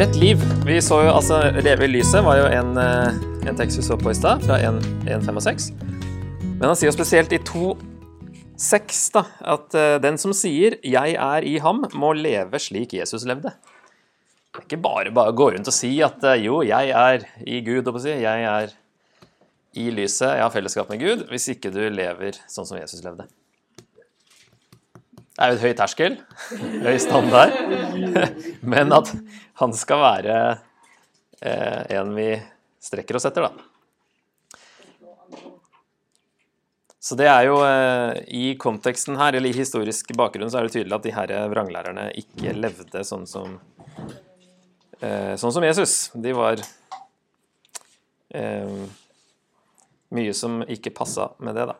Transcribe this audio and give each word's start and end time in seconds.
Rett 0.00 0.16
liv. 0.16 0.40
Vi 0.64 0.78
så 0.80 0.96
jo, 1.04 1.10
altså, 1.12 1.42
Leve 1.60 1.84
i 1.84 1.90
lyset 1.90 2.22
var 2.24 2.38
jo 2.38 2.44
en, 2.48 2.70
eh, 2.80 3.16
en 3.50 3.56
tekst 3.58 3.76
vi 3.76 3.82
så 3.84 3.98
på 4.00 4.08
i 4.08 4.16
stad, 4.16 4.40
fra 4.46 4.56
1.5 4.56 5.36
og 5.36 5.42
6. 5.44 5.66
Men 6.46 6.62
han 6.70 6.78
sier 6.78 6.88
jo 6.88 6.94
spesielt 6.94 7.34
i 7.36 7.40
2.6 7.44 9.02
da, 9.12 9.22
at 9.44 9.76
eh, 9.76 9.98
den 10.00 10.16
som 10.16 10.32
sier 10.32 10.78
'jeg 10.80 11.18
er 11.20 11.44
i 11.44 11.58
ham', 11.60 11.84
må 11.92 12.14
leve 12.16 12.56
slik 12.56 12.94
Jesus 12.96 13.26
levde. 13.28 13.52
Det 13.52 14.62
er 14.62 14.64
ikke 14.70 14.80
bare 14.80 15.12
bare 15.12 15.34
å 15.34 15.36
gå 15.36 15.52
rundt 15.52 15.68
og 15.68 15.76
si 15.76 16.00
at 16.00 16.24
eh, 16.24 16.46
jo, 16.46 16.62
jeg 16.62 16.96
er 16.96 17.26
i 17.44 17.60
Gud, 17.60 17.84
jeg 18.06 18.44
er 18.56 18.72
i 19.76 19.90
lyset, 19.90 20.32
jeg 20.32 20.42
har 20.42 20.50
fellesskap 20.50 20.88
med 20.88 21.00
Gud, 21.00 21.28
hvis 21.28 21.48
ikke 21.48 21.70
du 21.70 21.90
lever 21.90 22.40
sånn 22.48 22.64
som 22.64 22.80
Jesus 22.80 23.04
levde. 23.04 23.28
Det 25.36 25.44
er 25.44 25.52
jo 25.52 25.56
et 25.56 25.62
høy 25.62 25.74
terskel, 25.76 26.16
høy 26.84 26.96
standard, 26.98 27.52
men 28.72 28.92
at 28.92 29.12
han 29.60 29.74
skal 29.76 30.00
være 30.02 30.36
eh, 31.40 31.82
en 31.98 32.14
vi 32.16 32.30
strekker 32.80 33.18
oss 33.18 33.28
etter, 33.28 33.48
da. 33.48 33.52
Så 37.00 37.16
det 37.16 37.26
er 37.32 37.46
jo 37.48 37.58
eh, 37.64 38.18
I 38.36 38.46
konteksten 38.60 39.16
her, 39.20 39.32
eller 39.36 39.50
i 39.52 39.56
historisk 39.56 40.12
bakgrunn, 40.16 40.50
så 40.52 40.60
er 40.60 40.68
det 40.68 40.74
tydelig 40.76 40.96
at 40.98 41.06
de 41.06 41.14
her 41.16 41.32
vranglærerne 41.52 42.10
ikke 42.20 42.52
levde 42.56 43.04
sånn 43.08 43.28
som 43.28 43.60
eh, 45.00 45.34
sånn 45.40 45.54
som 45.54 45.64
Jesus. 45.64 46.10
De 46.14 46.34
var 46.36 46.60
eh, 48.36 48.74
mye 50.10 50.34
som 50.36 50.60
ikke 50.68 50.92
passa 50.94 51.30
med 51.38 51.56
det, 51.56 51.70
da. 51.70 51.76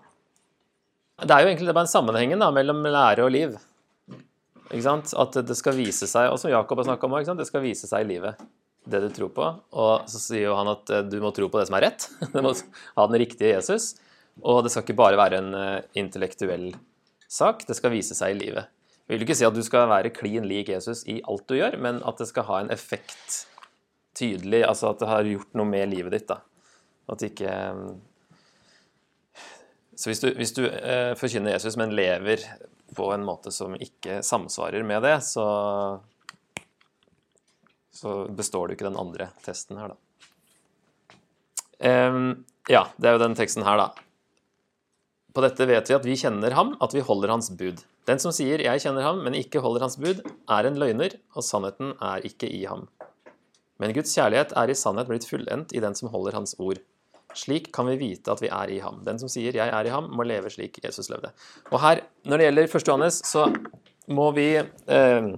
Det 1.20 1.36
er 1.36 1.44
jo 1.44 1.50
egentlig 1.50 1.74
bare 1.76 1.84
en 1.84 1.92
sammenhengen 1.92 2.40
da, 2.40 2.48
mellom 2.54 2.80
lære 2.86 3.26
og 3.26 3.34
liv. 3.34 3.56
At 4.70 5.40
det 5.46 5.56
skal 5.58 5.76
vise 5.78 6.06
seg, 6.06 6.30
og 6.30 6.38
som 6.38 6.52
Jakob 6.52 6.78
har 6.80 6.90
snakka 6.92 7.08
om 7.08 7.16
òg, 7.18 7.30
det 7.38 7.48
skal 7.48 7.64
vise 7.64 7.90
seg 7.90 8.04
i 8.04 8.12
livet. 8.14 8.40
Det 8.90 9.00
du 9.02 9.08
tror 9.12 9.32
på. 9.34 9.46
Og 9.76 10.06
så 10.08 10.20
sier 10.22 10.46
jo 10.48 10.54
han 10.56 10.70
at 10.72 10.90
eh, 10.94 11.02
du 11.04 11.18
må 11.20 11.34
tro 11.36 11.50
på 11.52 11.60
det 11.60 11.66
som 11.68 11.76
er 11.76 11.90
rett. 11.90 12.06
Du 12.32 12.40
må 12.44 12.54
ha 12.54 13.06
den 13.10 13.20
riktige 13.20 13.52
Jesus. 13.52 13.92
Og 14.40 14.62
det 14.64 14.72
skal 14.72 14.86
ikke 14.86 14.96
bare 15.00 15.18
være 15.20 15.40
en 15.42 15.56
eh, 15.58 15.82
intellektuell 16.00 16.70
sak, 17.30 17.66
det 17.68 17.76
skal 17.78 17.92
vise 17.94 18.16
seg 18.18 18.34
i 18.34 18.40
livet. 18.40 18.70
Jeg 19.06 19.16
vil 19.18 19.26
ikke 19.26 19.38
si 19.38 19.46
at 19.46 19.56
du 19.56 19.62
skal 19.66 19.88
være 19.90 20.12
klin 20.14 20.46
lik 20.46 20.70
Jesus 20.70 21.02
i 21.10 21.18
alt 21.26 21.46
du 21.50 21.56
gjør, 21.58 21.76
men 21.82 21.98
at 22.06 22.20
det 22.20 22.28
skal 22.30 22.46
ha 22.46 22.60
en 22.62 22.70
effekt 22.74 23.44
tydelig, 24.18 24.62
altså 24.66 24.90
at 24.92 25.02
det 25.02 25.10
har 25.10 25.26
gjort 25.26 25.58
noe 25.58 25.66
med 25.66 25.90
livet 25.90 26.14
ditt. 26.14 26.30
da. 26.30 26.40
At 27.10 27.22
ikke 27.26 27.52
Så 30.00 30.08
hvis 30.08 30.22
du, 30.22 30.30
hvis 30.32 30.54
du 30.56 30.62
eh, 30.64 31.12
forkynner 31.18 31.52
Jesus, 31.52 31.76
men 31.76 31.92
lever 31.92 32.46
på 32.96 33.10
en 33.14 33.24
måte 33.26 33.52
som 33.54 33.76
ikke 33.78 34.20
samsvarer 34.26 34.84
med 34.86 35.02
det, 35.06 35.16
så, 35.26 35.46
så 37.94 38.14
består 38.36 38.68
du 38.68 38.76
ikke 38.76 38.88
den 38.88 39.00
andre 39.00 39.30
testen 39.44 39.80
her, 39.80 39.94
da. 39.94 39.98
Um, 41.80 42.44
ja, 42.68 42.84
det 43.00 43.08
er 43.08 43.16
jo 43.16 43.22
den 43.22 43.36
teksten 43.38 43.64
her, 43.64 43.80
da. 43.80 43.88
På 45.30 45.44
dette 45.44 45.66
vet 45.68 45.88
vi 45.88 45.96
at 45.96 46.06
vi 46.06 46.18
kjenner 46.18 46.54
ham, 46.58 46.74
at 46.82 46.94
vi 46.96 47.04
holder 47.06 47.32
hans 47.32 47.52
bud. 47.56 47.84
Den 48.08 48.18
som 48.18 48.32
sier 48.34 48.58
'jeg 48.58 48.82
kjenner 48.82 49.06
ham', 49.06 49.22
men 49.22 49.34
ikke 49.38 49.62
holder 49.62 49.86
hans 49.86 49.96
bud, 49.96 50.24
er 50.48 50.66
en 50.66 50.78
løgner, 50.78 51.14
og 51.36 51.44
sannheten 51.46 51.94
er 52.02 52.26
ikke 52.26 52.50
i 52.50 52.64
ham. 52.64 52.88
Men 53.78 53.94
Guds 53.94 54.12
kjærlighet 54.16 54.52
er 54.56 54.70
i 54.70 54.74
sannhet 54.74 55.08
blitt 55.08 55.28
fullendt 55.28 55.72
i 55.72 55.80
den 55.80 55.94
som 55.94 56.10
holder 56.12 56.32
hans 56.36 56.54
ord. 56.58 56.80
Slik 57.36 57.70
kan 57.74 57.86
vi 57.90 57.96
vite 58.00 58.32
at 58.32 58.42
vi 58.42 58.50
er 58.50 58.72
i 58.74 58.80
ham. 58.82 59.00
Den 59.04 59.18
som 59.18 59.28
sier 59.28 59.52
'jeg 59.52 59.68
er 59.68 59.86
i 59.86 59.90
ham', 59.90 60.10
må 60.10 60.26
leve 60.26 60.50
slik 60.50 60.82
Jesus 60.82 61.10
levde. 61.10 61.32
Og 61.70 61.80
her, 61.80 62.02
når 62.24 62.36
det 62.38 62.44
gjelder 62.46 62.62
1. 62.68 62.88
Johannes, 62.88 63.22
så 63.24 63.46
må 64.08 64.30
vi 64.32 64.56
eh, 64.56 65.36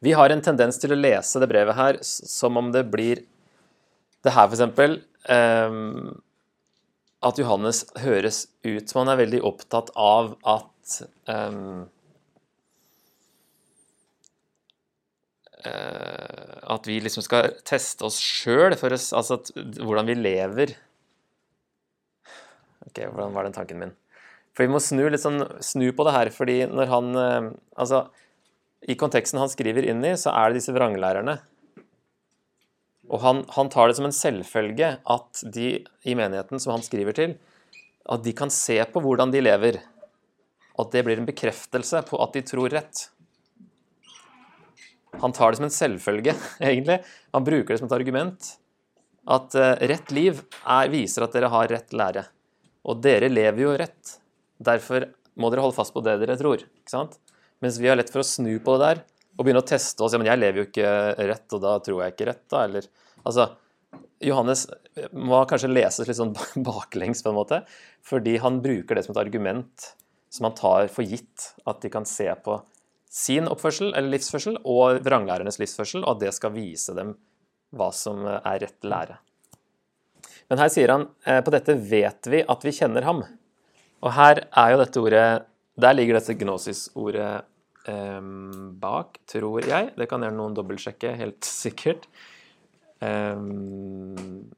Vi 0.00 0.12
har 0.12 0.30
en 0.30 0.42
tendens 0.42 0.78
til 0.78 0.92
å 0.92 0.98
lese 0.98 1.38
det 1.38 1.48
brevet 1.48 1.74
her 1.74 1.98
som 2.02 2.56
om 2.56 2.72
det 2.72 2.90
blir 2.90 3.24
det 4.24 4.32
her, 4.32 4.48
eksempel. 4.48 5.02
Eh, 5.28 5.70
at 7.22 7.38
Johannes 7.38 7.84
høres 8.02 8.48
ut 8.64 8.88
som 8.88 9.02
han 9.02 9.12
er 9.14 9.24
veldig 9.24 9.42
opptatt 9.42 9.90
av 9.94 10.36
at 10.42 11.02
eh, 11.28 11.86
At 16.72 16.86
vi 16.88 17.00
liksom 17.04 17.24
skal 17.26 17.52
teste 17.68 18.06
oss 18.06 18.16
sjøl, 18.22 18.72
altså 18.72 19.36
at, 19.36 19.50
hvordan 19.82 20.08
vi 20.08 20.16
lever. 20.16 20.74
Ok, 22.86 23.02
hvordan 23.02 23.34
var 23.34 23.46
den 23.46 23.56
tanken 23.56 23.82
min? 23.82 23.94
For 24.52 24.66
vi 24.66 24.72
må 24.72 24.80
snu, 24.84 25.04
sånn, 25.20 25.44
snu 25.64 25.86
på 25.96 26.04
det 26.06 26.16
her, 26.16 26.30
fordi 26.34 26.58
når 26.68 26.90
han 26.92 27.14
eh, 27.16 27.52
Altså, 27.80 28.04
i 28.82 28.96
konteksten 28.98 29.40
han 29.40 29.50
skriver 29.50 29.86
inn 29.88 30.02
i, 30.04 30.16
så 30.18 30.32
er 30.34 30.50
det 30.50 30.60
disse 30.60 30.74
vranglærerne. 30.74 31.38
Og 33.12 33.20
han, 33.22 33.42
han 33.54 33.70
tar 33.72 33.88
det 33.88 33.96
som 33.98 34.08
en 34.08 34.14
selvfølge 34.14 34.90
at 35.00 35.42
de 35.54 35.70
i 36.08 36.16
menigheten 36.18 36.62
som 36.62 36.74
han 36.74 36.84
skriver 36.84 37.16
til, 37.16 37.36
at 38.10 38.24
de 38.24 38.34
kan 38.36 38.50
se 38.52 38.78
på 38.90 39.02
hvordan 39.04 39.32
de 39.34 39.42
lever. 39.44 39.78
At 40.80 40.92
det 40.94 41.04
blir 41.06 41.20
en 41.20 41.28
bekreftelse 41.28 42.02
på 42.08 42.18
at 42.24 42.34
de 42.34 42.42
tror 42.48 42.72
rett. 42.74 43.06
Han 45.20 45.34
tar 45.36 45.52
det 45.52 45.60
som 45.60 45.68
en 45.68 45.74
selvfølge, 45.74 46.34
egentlig. 46.60 47.00
Han 47.36 47.44
bruker 47.44 47.74
det 47.74 47.80
som 47.82 47.90
et 47.90 47.96
argument. 47.96 48.52
At 49.30 49.54
eh, 49.54 49.74
rett 49.92 50.14
liv 50.14 50.40
er, 50.62 50.92
viser 50.92 51.26
at 51.26 51.36
dere 51.36 51.52
har 51.52 51.68
rett 51.70 51.92
lære. 51.94 52.24
Og 52.88 53.02
dere 53.04 53.30
lever 53.30 53.62
jo 53.66 53.76
rett. 53.78 54.16
Derfor 54.62 55.10
må 55.38 55.50
dere 55.52 55.64
holde 55.64 55.76
fast 55.76 55.94
på 55.94 56.02
det 56.04 56.18
dere 56.22 56.38
tror. 56.40 56.64
ikke 56.64 56.94
sant? 56.94 57.18
Mens 57.62 57.78
vi 57.78 57.90
har 57.90 57.98
lett 57.98 58.10
for 58.10 58.24
å 58.24 58.26
snu 58.26 58.56
på 58.62 58.76
det 58.76 58.86
der 58.88 59.02
og 59.32 59.46
begynne 59.46 59.62
å 59.62 59.68
teste 59.68 60.04
oss. 60.04 60.12
Ja, 60.12 60.20
men 60.20 60.28
jeg 60.28 60.40
lever 60.42 60.60
jo 60.60 60.68
ikke 60.68 60.88
rett, 61.30 61.46
og 61.54 61.62
da 61.62 61.76
tror 61.84 62.02
jeg 62.02 62.14
ikke 62.14 62.28
rett, 62.28 62.44
da. 62.52 62.64
Eller 62.66 62.88
altså 63.22 63.48
Johannes 64.22 64.66
må 65.16 65.40
kanskje 65.48 65.72
leses 65.72 66.08
litt 66.08 66.18
sånn 66.18 66.34
baklengs, 66.68 67.22
på 67.24 67.32
en 67.32 67.38
måte, 67.38 67.62
fordi 68.06 68.36
han 68.42 68.60
bruker 68.64 68.98
det 68.98 69.06
som 69.06 69.14
et 69.16 69.22
argument 69.24 69.92
som 70.32 70.48
han 70.48 70.56
tar 70.56 70.88
for 70.92 71.04
gitt 71.04 71.52
at 71.68 71.82
de 71.84 71.90
kan 71.92 72.06
se 72.08 72.28
på 72.44 72.56
sin 73.12 73.48
oppførsel 73.50 73.90
eller 73.92 74.14
livsførsel 74.14 74.56
og 74.64 75.02
vranglærernes 75.04 75.60
livsførsel, 75.60 76.00
og 76.06 76.16
at 76.16 76.24
det 76.24 76.32
skal 76.36 76.54
vise 76.54 76.94
dem 76.96 77.12
hva 77.76 77.90
som 77.92 78.24
er 78.24 78.62
rett 78.64 78.88
lære. 78.88 79.18
Men 80.48 80.60
her 80.60 80.72
sier 80.72 80.92
han 80.92 81.06
eh, 81.28 81.40
på 81.44 81.52
dette 81.52 81.76
vet 81.76 82.28
vi 82.32 82.42
at 82.44 82.64
vi 82.64 82.74
kjenner 82.76 83.04
ham. 83.08 83.22
Og 84.02 84.14
her 84.16 84.44
er 84.48 84.72
jo 84.72 84.82
dette 84.82 85.00
ordet 85.00 85.26
Der 85.80 85.94
ligger 85.94 86.18
dette 86.18 86.34
gnosis-ordet 86.36 87.28
eh, 87.88 88.24
bak, 88.82 89.20
tror 89.30 89.64
jeg. 89.64 89.92
Det 89.96 90.08
kan 90.08 90.20
gjerne 90.20 90.36
noen 90.36 90.56
dobbeltsjekke, 90.56 91.14
helt 91.16 91.48
sikkert. 91.48 92.04
Um, 93.02 94.52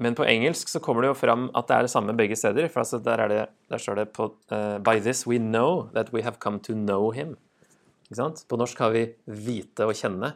men 0.00 0.16
på 0.16 0.24
engelsk 0.26 0.72
så 0.72 0.80
kommer 0.82 1.04
det 1.04 1.12
jo 1.12 1.18
fram 1.20 1.44
at 1.54 1.68
det 1.68 1.76
er 1.76 1.86
det 1.86 1.92
samme 1.92 2.16
begge 2.16 2.38
steder. 2.40 2.70
For 2.72 2.82
altså 2.82 3.02
der, 3.04 3.20
er 3.20 3.30
det, 3.30 3.42
der 3.70 3.82
står 3.84 4.00
det 4.00 4.08
på 4.16 4.30
uh, 4.50 4.78
By 4.82 4.96
this 4.98 5.26
we 5.28 5.38
know 5.38 5.90
that 5.94 6.10
we 6.12 6.24
have 6.24 6.40
come 6.40 6.58
to 6.66 6.74
know 6.74 7.12
him. 7.14 7.36
På 8.48 8.58
norsk 8.60 8.80
har 8.84 8.94
vi 8.94 9.04
vite 9.26 9.86
og 9.88 9.96
kjenne 9.98 10.32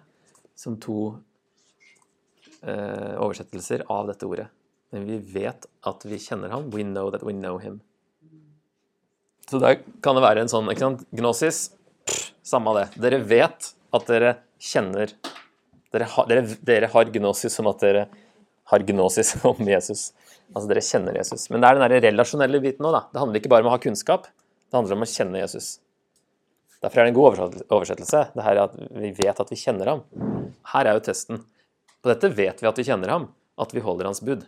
som 0.58 0.76
to 0.82 1.14
eh, 2.62 3.14
oversettelser 3.18 3.86
av 3.92 4.10
dette 4.10 4.26
ordet. 4.26 4.48
Men 4.94 5.04
vi 5.08 5.18
vet 5.38 5.66
at 5.86 6.06
vi 6.08 6.18
kjenner 6.22 6.52
ham. 6.54 6.70
We 6.74 6.84
know 6.86 7.10
that 7.14 7.24
we 7.26 7.34
know 7.36 7.58
him. 7.62 7.80
Så 9.48 9.60
der 9.62 9.80
kan 10.04 10.16
det 10.16 10.24
være 10.24 10.44
en 10.44 10.50
sånn 10.52 10.68
ikke 10.68 10.84
sant? 10.84 11.04
Gnosis, 11.16 11.68
samme 12.44 12.72
av 12.72 12.80
det. 12.80 12.86
Dere 13.00 13.20
vet 13.24 13.72
at 13.96 14.08
dere 14.10 14.34
kjenner 14.60 15.14
dere 15.92 16.08
har, 16.12 16.26
dere, 16.28 16.44
dere 16.68 16.88
har 16.92 17.12
gnosis 17.14 17.54
som 17.56 17.68
at 17.70 17.80
dere 17.80 18.08
har 18.68 18.84
gnosis 18.90 19.34
om 19.50 19.60
Jesus. 19.64 20.10
Altså 20.52 20.68
dere 20.70 20.84
kjenner 20.84 21.16
Jesus. 21.16 21.48
Men 21.52 21.62
det 21.62 21.70
er 21.70 21.78
den 21.78 21.86
der 21.86 22.06
relasjonelle 22.10 22.60
biten 22.64 22.88
òg, 22.88 22.96
da. 22.96 23.02
Det 23.12 23.22
handler 23.22 23.40
ikke 23.40 23.52
bare 23.52 23.64
om 23.64 23.70
å 23.70 23.76
ha 23.76 23.82
kunnskap, 23.82 24.28
det 24.68 24.76
handler 24.76 24.98
om 24.98 25.06
å 25.06 25.08
kjenne 25.08 25.40
Jesus. 25.40 25.78
Derfor 26.84 27.00
er 27.00 27.08
det 27.08 27.12
en 27.12 27.18
god 27.18 27.40
oversettelse. 27.74 28.20
Det 28.34 28.44
her 28.44 28.56
er 28.56 28.68
at 28.68 28.76
vi 29.02 29.10
vet 29.16 29.40
at 29.42 29.50
vi 29.50 29.58
kjenner 29.58 29.90
ham. 29.90 30.04
Her 30.72 30.86
er 30.86 30.98
jo 30.98 31.04
testen. 31.08 31.42
På 32.02 32.12
dette 32.12 32.30
vet 32.30 32.62
vi 32.62 32.70
at 32.70 32.78
vi 32.78 32.86
kjenner 32.86 33.10
ham, 33.10 33.28
at 33.58 33.74
vi 33.74 33.82
holder 33.82 34.10
hans 34.10 34.22
bud. 34.22 34.46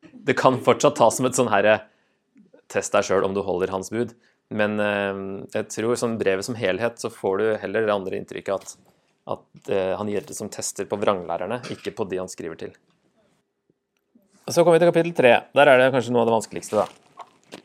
Det 0.00 0.36
kan 0.38 0.56
fortsatt 0.64 0.96
tas 0.96 1.18
som 1.18 1.28
et 1.28 1.38
sånn 1.38 1.52
herre 1.52 1.82
Test 2.70 2.94
deg 2.94 3.02
sjøl 3.02 3.24
om 3.26 3.32
du 3.34 3.40
holder 3.42 3.72
hans 3.74 3.88
bud. 3.90 4.12
Men 4.54 4.76
eh, 4.78 5.16
jeg 5.56 5.66
tror 5.74 5.96
sånn 5.98 6.14
brevet 6.20 6.46
som 6.46 6.54
helhet, 6.54 7.00
så 7.02 7.10
får 7.10 7.40
du 7.40 7.46
heller 7.58 7.88
det 7.88 7.96
andre 7.96 8.20
inntrykket 8.20 8.54
at 8.54 8.76
at 9.30 9.70
eh, 9.70 9.92
han 9.98 10.08
gjelder 10.10 10.36
som 10.36 10.50
tester 10.52 10.88
på 10.88 10.98
vranglærerne, 11.00 11.60
ikke 11.74 11.92
på 11.96 12.06
de 12.10 12.20
han 12.22 12.30
skriver 12.30 12.58
til. 12.60 12.72
Og 14.46 14.54
Så 14.54 14.64
kommer 14.64 14.78
vi 14.78 14.82
til 14.82 14.90
kapittel 14.90 15.14
tre. 15.14 15.34
Der 15.54 15.70
er 15.70 15.78
det 15.78 15.90
kanskje 15.94 16.14
noe 16.14 16.24
av 16.24 16.30
det 16.30 16.36
vanskeligste, 16.38 16.82
da. 16.82 17.60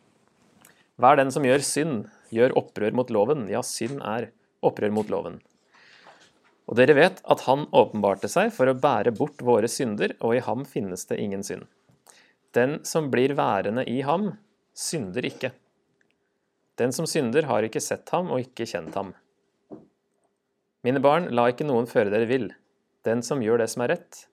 Hver 1.01 1.19
den 1.19 1.31
som 1.33 1.45
gjør 1.47 1.63
synd, 1.65 2.06
gjør 2.33 2.56
opprør 2.60 2.95
mot 2.98 3.12
loven. 3.13 3.45
Ja, 3.51 3.62
synd 3.66 4.01
er 4.01 4.30
opprør 4.66 4.94
mot 4.95 5.12
loven. 5.12 5.39
Og 6.66 6.80
dere 6.80 6.95
vet 6.98 7.19
at 7.30 7.44
han 7.45 7.68
åpenbarte 7.75 8.30
seg 8.31 8.50
for 8.56 8.69
å 8.69 8.77
bære 8.77 9.13
bort 9.18 9.44
våre 9.45 9.69
synder, 9.69 10.16
og 10.25 10.38
i 10.38 10.44
ham 10.45 10.66
finnes 10.66 11.06
det 11.10 11.19
ingen 11.22 11.45
synd. 11.45 11.68
Den 12.57 12.80
som 12.88 13.12
blir 13.13 13.36
værende 13.38 13.83
i 13.89 14.00
ham, 14.07 14.31
synder 14.74 15.27
ikke. 15.27 15.51
Den 16.80 16.92
som 16.95 17.07
synder, 17.07 17.45
har 17.48 17.63
ikke 17.68 17.83
sett 17.83 18.10
ham 18.16 18.31
og 18.33 18.42
ikke 18.44 18.68
kjent 18.68 18.95
ham. 18.98 19.13
Mine 20.86 21.01
barn, 21.04 21.30
la 21.33 21.48
ikke 21.51 21.68
noen 21.68 21.88
føre 21.89 22.12
dere 22.13 22.30
vill. 22.30 22.50
Den 23.06 23.21
som 23.25 23.44
gjør 23.44 23.62
det 23.62 23.69
som 23.71 23.86
er 23.86 23.95
rett, 23.95 24.25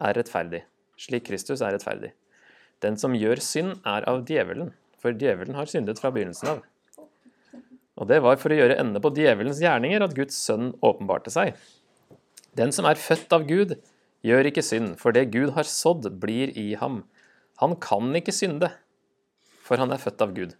er 0.00 0.16
rettferdig, 0.16 0.64
slik 1.00 1.28
Kristus 1.28 1.62
er 1.62 1.76
rettferdig. 1.76 2.14
Den 2.82 2.96
som 3.00 3.14
gjør 3.16 3.42
synd, 3.44 3.76
er 3.86 4.06
av 4.10 4.24
djevelen, 4.28 4.72
for 5.00 5.16
djevelen 5.16 5.56
har 5.58 5.70
syndet 5.70 6.00
fra 6.00 6.10
begynnelsen 6.14 6.56
av. 6.56 6.64
Og 7.94 8.08
det 8.10 8.20
var 8.24 8.38
for 8.42 8.50
å 8.50 8.58
gjøre 8.58 8.78
ende 8.82 9.00
på 9.02 9.12
djevelens 9.14 9.60
gjerninger 9.62 10.02
at 10.02 10.14
Guds 10.16 10.38
sønn 10.42 10.72
åpenbarte 10.82 11.30
seg. 11.30 11.54
Den 12.58 12.74
som 12.74 12.86
er 12.88 12.98
født 12.98 13.32
av 13.34 13.46
Gud, 13.46 13.76
gjør 14.24 14.48
ikke 14.48 14.64
synd, 14.64 14.96
for 14.98 15.14
det 15.14 15.28
Gud 15.34 15.52
har 15.54 15.68
sådd, 15.68 16.08
blir 16.22 16.50
i 16.58 16.72
ham. 16.80 17.02
Han 17.62 17.76
kan 17.82 18.10
ikke 18.16 18.34
synde, 18.34 18.70
for 19.62 19.80
han 19.80 19.94
er 19.94 20.02
født 20.02 20.24
av 20.24 20.34
Gud. 20.36 20.56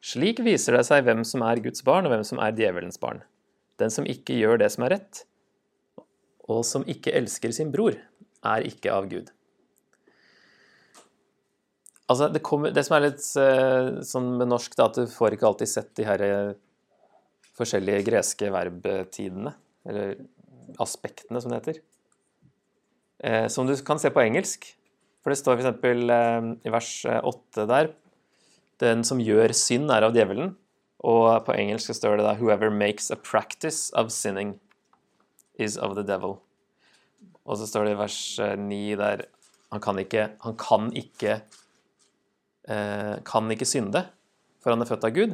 Slik 0.00 0.40
viser 0.44 0.78
det 0.78 0.84
seg 0.88 1.04
hvem 1.06 1.24
som 1.28 1.42
er 1.44 1.60
Guds 1.64 1.82
barn, 1.86 2.06
og 2.06 2.14
hvem 2.14 2.24
som 2.26 2.40
er 2.42 2.54
djevelens 2.56 3.00
barn. 3.00 3.24
Den 3.80 3.92
som 3.92 4.06
ikke 4.08 4.36
gjør 4.38 4.60
det 4.60 4.70
som 4.74 4.86
er 4.86 4.96
rett, 4.96 5.24
og 6.50 6.62
som 6.66 6.86
ikke 6.88 7.14
elsker 7.16 7.52
sin 7.54 7.72
bror, 7.72 7.98
er 8.46 8.66
ikke 8.66 8.92
av 8.92 9.10
Gud. 9.10 9.28
Altså, 12.10 12.26
det, 12.34 12.42
kommer, 12.42 12.72
det 12.74 12.82
som 12.86 12.96
er 12.96 13.04
litt 13.04 13.22
uh, 13.38 14.00
sånn 14.06 14.32
med 14.40 14.50
norsk, 14.50 14.74
da, 14.74 14.88
at 14.90 14.98
du 14.98 15.10
får 15.10 15.36
ikke 15.36 15.46
alltid 15.46 15.70
sett 15.70 15.92
de 15.98 16.06
her 16.08 16.24
eh, 16.26 16.56
forskjellige 17.54 18.02
greske 18.08 18.48
verbtidene, 18.50 19.52
eller 19.86 20.16
aspektene, 20.82 21.38
som 21.42 21.52
det 21.52 21.60
heter. 21.60 21.78
Eh, 23.22 23.46
som 23.52 23.68
du 23.68 23.76
kan 23.86 24.00
se 24.02 24.10
på 24.10 24.24
engelsk. 24.24 24.66
For 25.22 25.30
det 25.30 25.38
står 25.38 25.60
f.eks. 25.60 25.84
Eh, 25.84 26.50
i 26.66 26.72
vers 26.72 26.90
8 27.06 27.68
der 27.68 27.92
Den 28.80 29.04
som 29.04 29.20
gjør 29.20 29.52
synd, 29.54 29.92
er 29.92 30.08
av 30.08 30.16
djevelen. 30.16 30.54
Og 31.04 31.28
på 31.46 31.54
engelsk 31.54 31.92
står 31.94 32.18
det 32.18 32.26
da 32.26 32.34
'Whoever 32.34 32.72
makes 32.72 33.10
a 33.12 33.16
practice 33.16 33.92
of 33.94 34.10
sinning 34.10 34.58
is 35.54 35.76
of 35.76 35.94
the 35.94 36.02
devil'. 36.02 36.40
Og 37.44 37.58
så 37.60 37.68
står 37.68 37.84
det 37.84 37.92
i 37.92 38.00
vers 38.00 38.40
9 38.40 38.96
der 38.96 39.26
han 39.70 39.80
kan 39.80 39.98
ikke, 39.98 40.30
han 40.40 40.56
kan 40.56 40.90
ikke 40.96 41.42
Eh, 41.42 41.59
kan 43.26 43.50
ikke 43.50 43.66
synde, 43.66 44.04
for 44.62 44.70
han 44.70 44.82
er 44.84 44.88
født 44.88 45.06
av 45.08 45.14
Gud. 45.16 45.32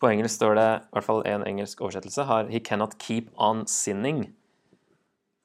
På 0.00 0.10
engelsk 0.10 0.36
står 0.36 0.56
det, 0.58 0.66
i 0.84 0.96
hvert 0.96 1.06
fall 1.06 1.22
en 1.28 1.44
engelsk 1.48 1.80
oversettelse, 1.80 2.26
har 2.28 2.50
'He 2.50 2.60
cannot 2.60 2.98
keep 2.98 3.30
on 3.38 3.66
sinning 3.66 4.34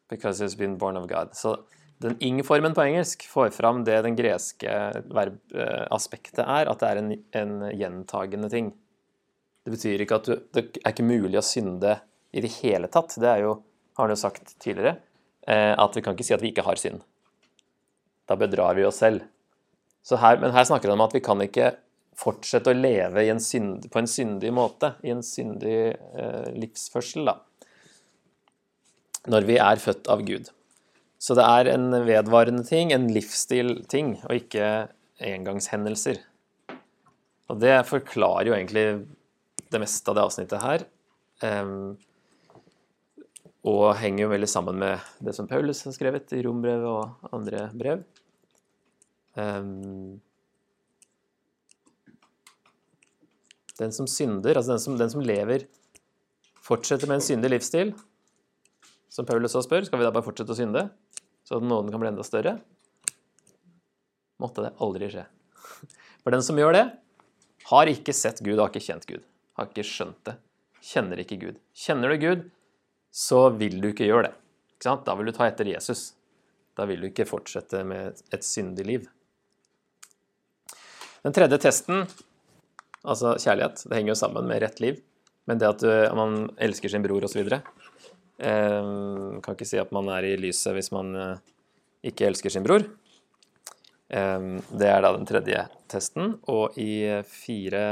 because 0.10 0.44
he's 0.44 0.57
been 0.57 0.78
born 0.78 0.98
of 0.98 1.07
God'. 1.07 1.33
Så 1.33 1.56
den 2.01 2.18
ing-formen 2.19 2.74
på 2.74 2.83
engelsk 2.83 3.28
får 3.30 3.50
fram 3.54 3.83
det 3.86 4.01
den 4.04 4.16
greske 4.18 4.72
verbaspektet 5.13 6.44
er, 6.44 6.69
at 6.69 6.80
det 6.81 6.88
er 6.89 6.98
en, 7.01 7.12
en 7.38 7.54
gjentagende 7.78 8.50
ting. 8.50 8.74
Det 9.63 9.75
betyr 9.75 10.01
ikke 10.01 10.18
at 10.18 10.25
du, 10.25 10.33
det 10.54 10.63
er 10.81 10.95
ikke 10.95 11.06
mulig 11.06 11.38
å 11.38 11.45
synde 11.45 12.00
i 12.33 12.42
det 12.42 12.51
hele 12.57 12.89
tatt. 12.92 13.13
Det 13.22 13.30
er 13.30 13.44
jo, 13.45 13.54
har 13.98 14.07
han 14.07 14.16
jo 14.16 14.19
sagt 14.19 14.56
tidligere, 14.57 14.98
eh, 15.45 15.75
at 15.78 15.95
vi 15.95 16.01
kan 16.01 16.18
ikke 16.18 16.25
si 16.25 16.33
at 16.33 16.42
vi 16.42 16.50
ikke 16.51 16.66
har 16.66 16.81
synd. 16.81 17.04
Da 18.25 18.38
bedrar 18.39 18.75
vi 18.75 18.88
oss 18.88 19.01
selv. 19.04 19.28
Her, 20.09 20.39
men 20.42 20.51
her 20.51 20.65
snakker 20.68 20.89
det 20.89 20.95
om 20.98 21.03
at 21.06 21.13
vi 21.15 21.21
kan 21.24 21.42
ikke 21.44 21.75
fortsette 22.18 22.74
å 22.74 22.77
leve 22.77 23.24
en 23.31 23.39
synd, 23.42 23.86
på 23.92 24.01
en 24.01 24.09
syndig 24.09 24.51
måte, 24.53 24.95
i 25.06 25.13
en 25.13 25.24
syndig 25.25 25.77
eh, 25.94 26.50
livsførsel, 26.57 27.30
da. 27.30 27.38
Når 29.31 29.45
vi 29.48 29.57
er 29.62 29.81
født 29.81 30.09
av 30.12 30.24
Gud. 30.25 30.50
Så 31.21 31.38
det 31.38 31.45
er 31.45 31.69
en 31.75 31.92
vedvarende 32.07 32.65
ting, 32.65 32.92
en 32.92 33.07
livsstil-ting, 33.13 34.15
og 34.25 34.39
ikke 34.39 34.69
engangshendelser. 35.21 36.21
Og 37.51 37.59
det 37.62 37.75
forklarer 37.89 38.50
jo 38.50 38.56
egentlig 38.57 38.86
det 39.71 39.81
meste 39.83 40.09
av 40.09 40.18
det 40.18 40.25
avsnittet 40.25 40.63
her. 40.65 40.88
Um, 41.45 42.00
og 43.69 43.92
henger 44.01 44.25
jo 44.25 44.31
veldig 44.31 44.50
sammen 44.50 44.81
med 44.81 45.06
det 45.21 45.36
som 45.38 45.50
Paulus 45.50 45.83
har 45.86 45.94
skrevet 45.94 46.33
i 46.33 46.42
rombrevet 46.45 46.88
og 46.89 47.33
andre 47.36 47.68
brev. 47.77 48.01
Um, 49.39 50.19
den 53.80 53.94
som 53.95 54.07
synder, 54.10 54.57
altså 54.57 54.75
den 54.75 54.83
som, 54.83 54.98
den 55.00 55.12
som, 55.13 55.24
lever, 55.25 55.66
fortsetter 56.62 57.10
med 57.10 57.19
en 57.19 57.25
syndig 57.25 57.54
livsstil, 57.54 57.94
som 59.12 59.28
Paulus 59.28 59.56
også 59.56 59.68
spør, 59.68 59.88
skal 59.88 60.00
vi 60.00 60.07
da 60.07 60.13
bare 60.13 60.25
fortsette 60.25 60.54
å 60.54 60.60
synde, 60.60 60.86
så 61.48 61.57
at 61.57 61.66
nåden 61.66 61.92
kan 61.92 62.04
bli 62.04 62.12
enda 62.12 62.25
større? 62.25 62.57
Måtte 64.42 64.66
det 64.66 64.75
aldri 64.81 65.10
skje. 65.12 65.25
For 66.24 66.33
den 66.33 66.45
som 66.45 66.60
gjør 66.60 66.75
det, 66.78 66.86
har 67.72 67.92
ikke 67.92 68.16
sett 68.16 68.42
Gud 68.44 68.60
har 68.60 68.72
ikke 68.72 68.83
kjent 68.83 69.07
Gud. 69.10 69.25
Har 69.57 69.69
ikke 69.69 69.86
skjønt 69.86 70.19
det. 70.28 70.38
Kjenner 70.81 71.22
ikke 71.22 71.38
Gud. 71.42 71.60
Kjenner 71.78 72.13
du 72.13 72.22
Gud, 72.22 72.45
så 73.13 73.50
vil 73.54 73.78
du 73.81 73.92
ikke 73.92 74.07
gjøre 74.07 74.30
det. 74.30 74.36
Ikke 74.75 74.95
da 75.06 75.16
vil 75.18 75.30
du 75.30 75.36
ta 75.36 75.48
etter 75.50 75.69
Jesus. 75.69 76.12
Da 76.78 76.88
vil 76.89 77.04
du 77.04 77.10
ikke 77.12 77.28
fortsette 77.30 77.83
med 77.86 78.22
et 78.33 78.45
syndig 78.48 78.88
liv. 78.88 79.10
Den 81.21 81.35
tredje 81.38 81.59
testen, 81.62 82.06
altså 83.06 83.35
kjærlighet, 83.38 83.83
det 83.85 83.97
henger 83.97 84.15
jo 84.15 84.21
sammen 84.23 84.47
med 84.50 84.63
rett 84.63 84.81
liv. 84.81 85.01
Men 85.50 85.59
det 85.62 85.69
at 85.69 85.83
man 86.18 86.50
elsker 86.62 86.89
sin 86.89 87.03
bror 87.03 87.25
osv. 87.25 87.41
Eh, 88.41 88.81
kan 89.44 89.53
ikke 89.57 89.68
si 89.69 89.77
at 89.81 89.94
man 89.94 90.09
er 90.15 90.25
i 90.25 90.38
lyset 90.39 90.73
hvis 90.73 90.89
man 90.95 91.13
eh, 91.18 91.44
ikke 92.09 92.29
elsker 92.29 92.53
sin 92.53 92.65
bror. 92.65 92.85
Eh, 94.09 94.50
det 94.71 94.89
er 94.89 95.06
da 95.06 95.13
den 95.13 95.29
tredje 95.29 95.68
testen. 95.91 96.35
Og 96.50 96.77
i 96.81 97.21
fire 97.29 97.85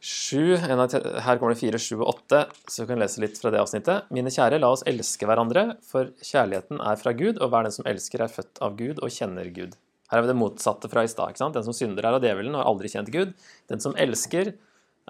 sju 0.00 0.56
Her 0.56 1.36
kommer 1.36 1.52
det 1.52 1.60
fire, 1.60 1.76
sju 1.76 1.98
og 1.98 2.14
åtte, 2.14 2.46
så 2.64 2.86
du 2.86 2.88
kan 2.88 3.02
lese 3.02 3.20
litt 3.20 3.36
fra 3.36 3.50
det 3.52 3.60
avsnittet. 3.60 4.08
Mine 4.14 4.32
kjære, 4.32 4.56
la 4.62 4.70
oss 4.72 4.84
elske 4.88 5.28
hverandre, 5.28 5.74
for 5.84 6.14
kjærligheten 6.24 6.80
er 6.80 6.96
fra 6.96 7.12
Gud, 7.12 7.36
og 7.36 7.52
hver 7.52 7.68
den 7.68 7.74
som 7.74 7.88
elsker, 7.90 8.24
er 8.24 8.32
født 8.32 8.62
av 8.64 8.78
Gud 8.78 9.02
og 9.04 9.12
kjenner 9.12 9.50
Gud. 9.52 9.76
Her 10.10 10.18
har 10.18 10.26
vi 10.26 10.32
det 10.32 10.38
motsatte 10.40 10.90
fra 10.90 11.04
i 11.06 11.10
stad. 11.10 11.38
Den 11.54 11.66
som 11.66 11.76
synder, 11.76 12.02
er 12.02 12.18
av 12.18 12.24
djevelen 12.24 12.54
og 12.56 12.64
har 12.64 12.70
aldri 12.72 12.90
kjent 12.90 13.12
Gud. 13.14 13.34
Den 13.70 13.82
som 13.82 13.94
elsker, 13.94 14.52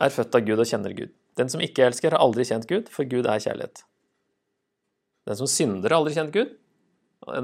er 0.01 0.13
født 0.13 0.37
av 0.37 0.45
Gud 0.45 0.61
og 0.61 0.69
kjenner 0.69 0.93
Gud. 0.97 1.13
Den 1.41 1.49
som 1.53 1.63
ikke 1.65 1.87
elsker, 1.89 2.13
har 2.13 2.21
aldri 2.21 2.45
kjent 2.49 2.69
Gud, 2.69 2.91
for 2.93 3.09
Gud 3.09 3.29
er 3.29 3.41
kjærlighet. 3.41 3.83
Den 5.29 5.39
som 5.41 5.49
synder, 5.49 5.89
har 5.89 6.03
aldri 6.03 6.17
kjent 6.17 6.35
Gud. 6.35 6.53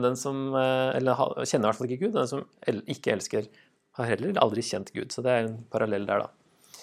Den 0.04 0.16
som, 0.16 0.54
eh, 0.56 0.96
eller 0.96 1.16
kjenner 1.44 1.66
i 1.66 1.68
hvert 1.70 1.80
fall 1.80 1.88
ikke 1.88 2.04
Gud. 2.06 2.12
Den 2.16 2.28
som 2.28 2.44
ikke 2.66 3.12
elsker, 3.16 3.48
har 3.96 4.04
heller 4.04 4.40
aldri 4.42 4.60
kjent 4.60 4.92
Gud. 4.92 5.12
Så 5.12 5.22
det 5.24 5.32
er 5.32 5.46
en 5.46 5.64
parallell 5.72 6.06
der, 6.08 6.26
da. 6.26 6.82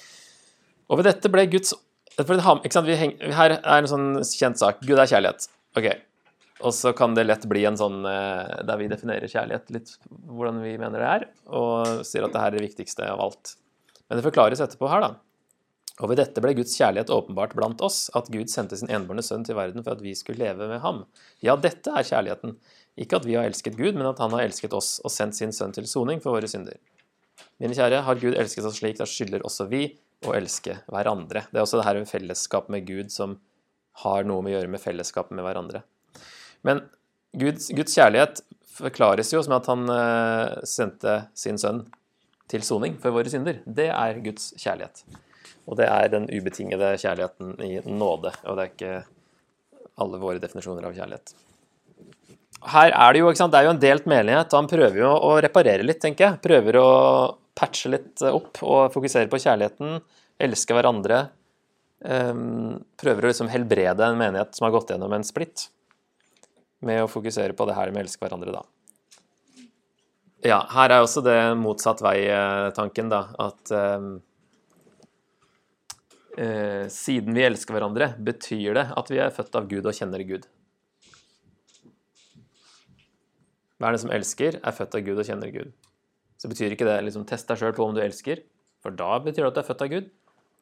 Og 0.90 1.00
ved 1.00 1.06
dette 1.06 1.30
ble 1.32 1.46
Guds 1.50 1.74
Her 2.14 2.30
er 2.30 3.78
en 3.80 3.90
sånn 3.90 4.10
kjent 4.22 4.60
sak. 4.62 4.82
Gud 4.86 5.00
er 5.02 5.10
kjærlighet. 5.10 5.48
Ok, 5.76 5.88
og 6.64 6.74
så 6.76 6.94
kan 6.96 7.16
det 7.18 7.26
lett 7.28 7.46
bli 7.50 7.66
en 7.68 7.78
sånn 7.80 8.06
eh, 8.08 8.64
der 8.68 8.80
vi 8.80 8.88
definerer 8.92 9.30
kjærlighet 9.30 9.74
litt 9.76 9.94
hvordan 10.10 10.62
vi 10.64 10.78
mener 10.80 11.04
det 11.04 11.12
er, 11.18 11.28
og 11.52 12.08
sier 12.08 12.26
at 12.26 12.34
det 12.34 12.42
her 12.44 12.54
er 12.54 12.60
det 12.60 12.68
viktigste 12.70 13.08
av 13.12 13.22
alt. 13.24 13.56
Men 14.08 14.20
det 14.20 14.26
forklares 14.26 14.64
etterpå 14.64 14.90
her, 14.92 15.04
da. 15.04 15.12
Og 16.02 16.10
ved 16.10 16.18
dette 16.18 16.42
ble 16.42 16.56
Guds 16.58 16.74
kjærlighet 16.80 17.12
åpenbart 17.14 17.54
blant 17.58 17.82
oss, 17.86 18.08
at 18.18 18.32
Gud 18.34 18.50
sendte 18.50 18.80
sin 18.80 18.90
enbårne 18.90 19.22
sønn 19.26 19.44
til 19.46 19.58
verden 19.60 19.84
for 19.86 19.94
at 19.94 20.02
vi 20.02 20.16
skulle 20.18 20.42
leve 20.42 20.66
med 20.72 20.82
ham. 20.82 21.04
Ja, 21.46 21.54
dette 21.60 21.94
er 21.94 22.08
kjærligheten. 22.08 22.56
Ikke 22.98 23.20
at 23.20 23.28
vi 23.28 23.38
har 23.38 23.46
elsket 23.46 23.78
Gud, 23.78 23.94
men 23.94 24.10
at 24.10 24.22
han 24.22 24.34
har 24.34 24.46
elsket 24.48 24.74
oss 24.74 24.96
og 25.06 25.14
sendt 25.14 25.38
sin 25.38 25.54
sønn 25.54 25.74
til 25.76 25.86
soning 25.90 26.22
for 26.24 26.34
våre 26.34 26.50
synder. 26.50 26.80
Mine 27.62 27.78
kjære, 27.78 28.02
har 28.08 28.22
Gud 28.22 28.38
elsket 28.40 28.66
oss 28.70 28.82
slik, 28.82 28.98
da 28.98 29.08
skylder 29.10 29.46
også 29.46 29.70
vi 29.70 29.86
å 30.26 30.34
elske 30.38 30.80
hverandre. 30.90 31.46
Det 31.52 31.60
er 31.60 31.66
også 31.66 31.82
det 31.82 31.88
her 31.88 32.02
med 32.02 32.10
fellesskap 32.10 32.70
med 32.74 32.88
Gud 32.90 33.14
som 33.14 33.38
har 34.02 34.26
noe 34.26 34.42
med 34.42 34.54
å 34.54 34.58
gjøre 34.58 34.74
med 34.74 34.82
fellesskapet 34.82 35.38
med 35.38 35.46
hverandre. 35.46 35.84
Men 36.68 36.84
Guds, 37.40 37.70
Guds 37.76 37.96
kjærlighet 37.98 38.42
forklares 38.74 39.32
jo 39.34 39.42
som 39.46 39.56
at 39.58 39.68
han 39.70 39.86
uh, 39.90 40.64
sendte 40.68 41.24
sin 41.38 41.60
sønn 41.62 41.84
til 42.52 42.66
soning 42.66 42.98
for 43.02 43.16
våre 43.16 43.32
synder. 43.32 43.62
Det 43.66 43.90
er 43.92 44.22
Guds 44.24 44.52
kjærlighet. 44.62 45.04
Og 45.70 45.78
det 45.80 45.88
er 45.88 46.12
den 46.12 46.28
ubetingede 46.28 46.94
kjærligheten 47.02 47.56
i 47.64 47.78
nåde. 47.88 48.34
Og 48.44 48.58
det 48.58 48.64
er 48.66 48.72
ikke 48.72 48.96
alle 50.04 50.20
våre 50.22 50.42
definisjoner 50.44 50.88
av 50.88 50.98
kjærlighet. 50.98 51.36
Her 52.74 52.94
er 52.96 53.14
det 53.14 53.22
jo, 53.22 53.32
det 53.34 53.60
er 53.60 53.68
jo 53.68 53.74
en 53.74 53.82
delt 53.82 54.06
menighet, 54.08 54.54
og 54.54 54.62
han 54.62 54.70
prøver 54.72 55.00
jo 55.02 55.12
å 55.12 55.32
reparere 55.44 55.84
litt, 55.84 56.00
tenker 56.04 56.26
jeg. 56.26 56.42
Prøver 56.44 56.80
å 56.80 56.90
patche 57.58 57.92
litt 57.92 58.24
opp 58.28 58.62
og 58.64 58.94
fokusere 58.94 59.30
på 59.32 59.40
kjærligheten, 59.44 59.98
elske 60.44 60.76
hverandre. 60.76 61.26
Um, 62.04 62.84
prøver 63.00 63.26
å 63.26 63.32
liksom 63.32 63.52
helbrede 63.52 64.08
en 64.08 64.20
menighet 64.20 64.56
som 64.58 64.68
har 64.68 64.74
gått 64.76 64.92
gjennom 64.92 65.14
en 65.16 65.24
splitt 65.28 65.68
med 66.86 67.04
å 67.04 67.10
fokusere 67.12 67.56
på 67.58 67.68
det 67.70 67.76
her 67.78 67.92
med 67.92 68.04
å 68.04 68.06
elske 68.08 68.24
hverandre, 68.24 68.54
da. 68.56 68.64
Ja, 70.44 70.60
her 70.74 70.92
er 70.92 71.06
også 71.06 71.24
det 71.24 71.38
motsatt 71.56 72.04
vei-tanken, 72.04 73.12
da. 73.12 73.22
At 73.40 73.72
um, 73.72 74.10
uh, 76.36 76.84
siden 76.92 77.38
vi 77.38 77.46
elsker 77.48 77.78
hverandre, 77.78 78.12
betyr 78.20 78.76
det 78.80 78.90
at 78.92 79.14
vi 79.14 79.22
er 79.24 79.32
født 79.36 79.56
av 79.60 79.70
Gud 79.72 79.88
og 79.88 79.96
kjenner 79.96 80.26
Gud. 80.28 80.50
Hver 83.80 83.96
den 83.96 84.04
som 84.04 84.12
elsker, 84.16 84.60
er 84.60 84.76
født 84.76 85.00
av 85.00 85.08
Gud 85.08 85.24
og 85.24 85.28
kjenner 85.28 85.52
Gud. 85.56 85.72
Så 86.40 86.52
betyr 86.52 86.76
ikke 86.76 86.88
det 86.88 87.00
liksom 87.08 87.24
test 87.28 87.48
deg 87.48 87.62
sjøl 87.62 87.76
på 87.76 87.88
om 87.88 87.96
du 87.96 88.04
elsker, 88.04 88.44
for 88.84 88.96
da 89.00 89.16
betyr 89.24 89.46
det 89.46 89.54
at 89.54 89.58
du 89.58 89.64
er 89.64 89.70
født 89.70 89.84
av 89.86 89.92
Gud. 89.96 90.12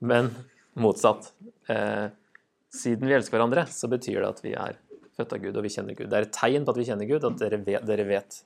Men 0.01 0.29
motsatt. 0.77 1.31
Eh, 1.69 2.07
siden 2.71 3.09
vi 3.09 3.15
elsker 3.17 3.35
hverandre, 3.35 3.65
så 3.69 3.89
betyr 3.91 4.21
det 4.21 4.29
at 4.29 4.41
vi 4.45 4.53
er 4.55 4.77
født 5.21 5.37
av 5.37 5.45
Gud, 5.45 5.55
og 5.55 5.65
vi 5.65 5.71
kjenner 5.73 5.97
Gud. 5.97 6.09
Det 6.11 6.19
er 6.19 6.27
et 6.27 6.35
tegn 6.35 6.67
på 6.67 6.73
at 6.73 6.81
vi 6.81 6.87
kjenner 6.89 7.09
Gud, 7.09 7.25
at 7.29 7.39
dere 7.39 7.61
vet, 7.63 7.85
dere 7.87 8.07
vet. 8.09 8.41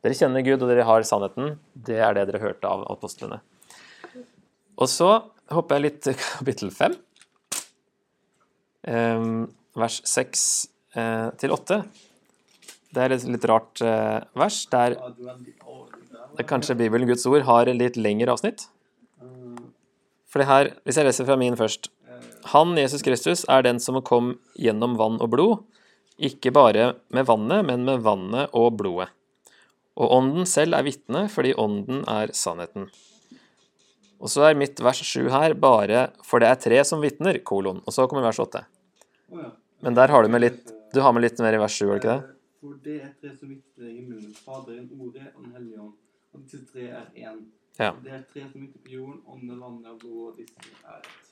Dere 0.00 0.16
kjenner 0.16 0.44
Gud, 0.46 0.62
og 0.62 0.70
dere 0.70 0.88
har 0.88 1.04
sannheten. 1.04 1.56
Det 1.74 2.00
er 2.00 2.16
det 2.16 2.26
dere 2.30 2.42
hørte 2.42 2.70
av 2.70 2.86
apostlene. 2.92 3.42
Og 4.80 4.88
så 4.88 5.10
hopper 5.52 5.76
jeg 5.76 5.86
litt 5.86 6.02
til 6.06 6.16
kapittel 6.22 6.70
5, 6.72 6.96
vers 9.76 10.00
6 10.08 10.44
eh, 10.96 11.28
til 11.42 11.52
8. 11.52 11.82
Det 12.90 13.02
er 13.04 13.14
et 13.14 13.26
litt 13.28 13.46
rart 13.46 13.82
eh, 13.86 14.18
vers, 14.40 14.64
der, 14.72 14.96
der 16.38 16.48
kanskje 16.48 16.78
Bibelen, 16.80 17.08
Guds 17.10 17.26
ord, 17.28 17.44
har 17.46 17.70
et 17.70 17.78
litt 17.78 18.00
lengre 18.00 18.32
avsnitt. 18.34 18.66
For 20.30 20.42
det 20.42 20.46
her, 20.46 20.70
Hvis 20.86 20.96
jeg 20.96 21.06
leser 21.08 21.26
fra 21.26 21.36
min 21.36 21.56
først 21.58 21.90
Han, 22.54 22.76
Jesus 22.78 23.02
Kristus, 23.02 23.44
er 23.48 23.62
den 23.66 23.80
som 23.82 23.98
kom 24.06 24.36
gjennom 24.54 24.96
vann 24.96 25.18
og 25.20 25.30
blod, 25.34 25.56
ikke 26.28 26.52
bare 26.54 26.94
med 27.14 27.26
vannet, 27.28 27.64
men 27.66 27.86
med 27.86 28.02
vannet 28.04 28.52
og 28.56 28.74
blodet. 28.80 29.10
Og 30.00 30.12
Ånden 30.16 30.46
selv 30.48 30.76
er 30.78 30.86
vitne, 30.86 31.26
fordi 31.28 31.54
Ånden 31.58 32.04
er 32.08 32.32
sannheten. 32.36 32.88
Og 34.20 34.28
så 34.28 34.44
er 34.48 34.58
mitt 34.58 34.80
vers 34.84 35.00
7 35.00 35.28
her 35.32 35.54
bare 35.54 36.10
'for 36.22 36.40
det 36.40 36.48
er 36.48 36.60
tre 36.60 36.84
som 36.84 37.00
vitner', 37.00 37.42
kolon. 37.42 37.82
Og 37.86 37.92
så 37.92 38.06
kommer 38.08 38.22
vers 38.22 38.38
8. 38.38 38.64
Men 39.80 39.94
der 39.94 40.08
har 40.08 40.22
du 40.22 40.28
med 40.28 40.40
litt 40.40 40.72
Du 40.92 41.00
har 41.00 41.12
med 41.12 41.22
litt 41.22 41.38
mer 41.38 41.54
i 41.54 41.58
vers 41.58 41.72
7, 41.72 41.86
har 41.86 41.98
du 41.98 42.00
ikke 42.00 42.18
det? 42.18 42.36
For 42.60 42.74
det 42.82 43.02
er 43.02 43.12
tre 43.22 43.36
som 43.38 43.48
vitner 43.48 43.88
i 43.88 44.00
munnen. 44.02 44.34
Faderen, 44.34 44.90
Ordet 45.00 45.32
og 45.36 45.44
Den 45.44 45.52
hellige 45.52 45.80
ånd. 45.80 45.94
Og 46.34 46.40
disse 46.42 46.66
tre 46.66 46.80
er 46.80 47.06
én. 47.14 47.46
Ja. 47.78 47.92
Det 47.92 48.12
er 48.12 48.22
tre 48.32 48.40
som 48.52 48.60
vitner 48.60 48.82
på 48.82 48.90
jorden, 48.90 49.22
ånden, 49.26 49.60
vannet 49.60 49.86
og 49.86 49.98
blodet, 50.00 50.28
og 50.28 50.36
disse 50.36 50.84
er 50.84 50.98
ett. 50.98 51.30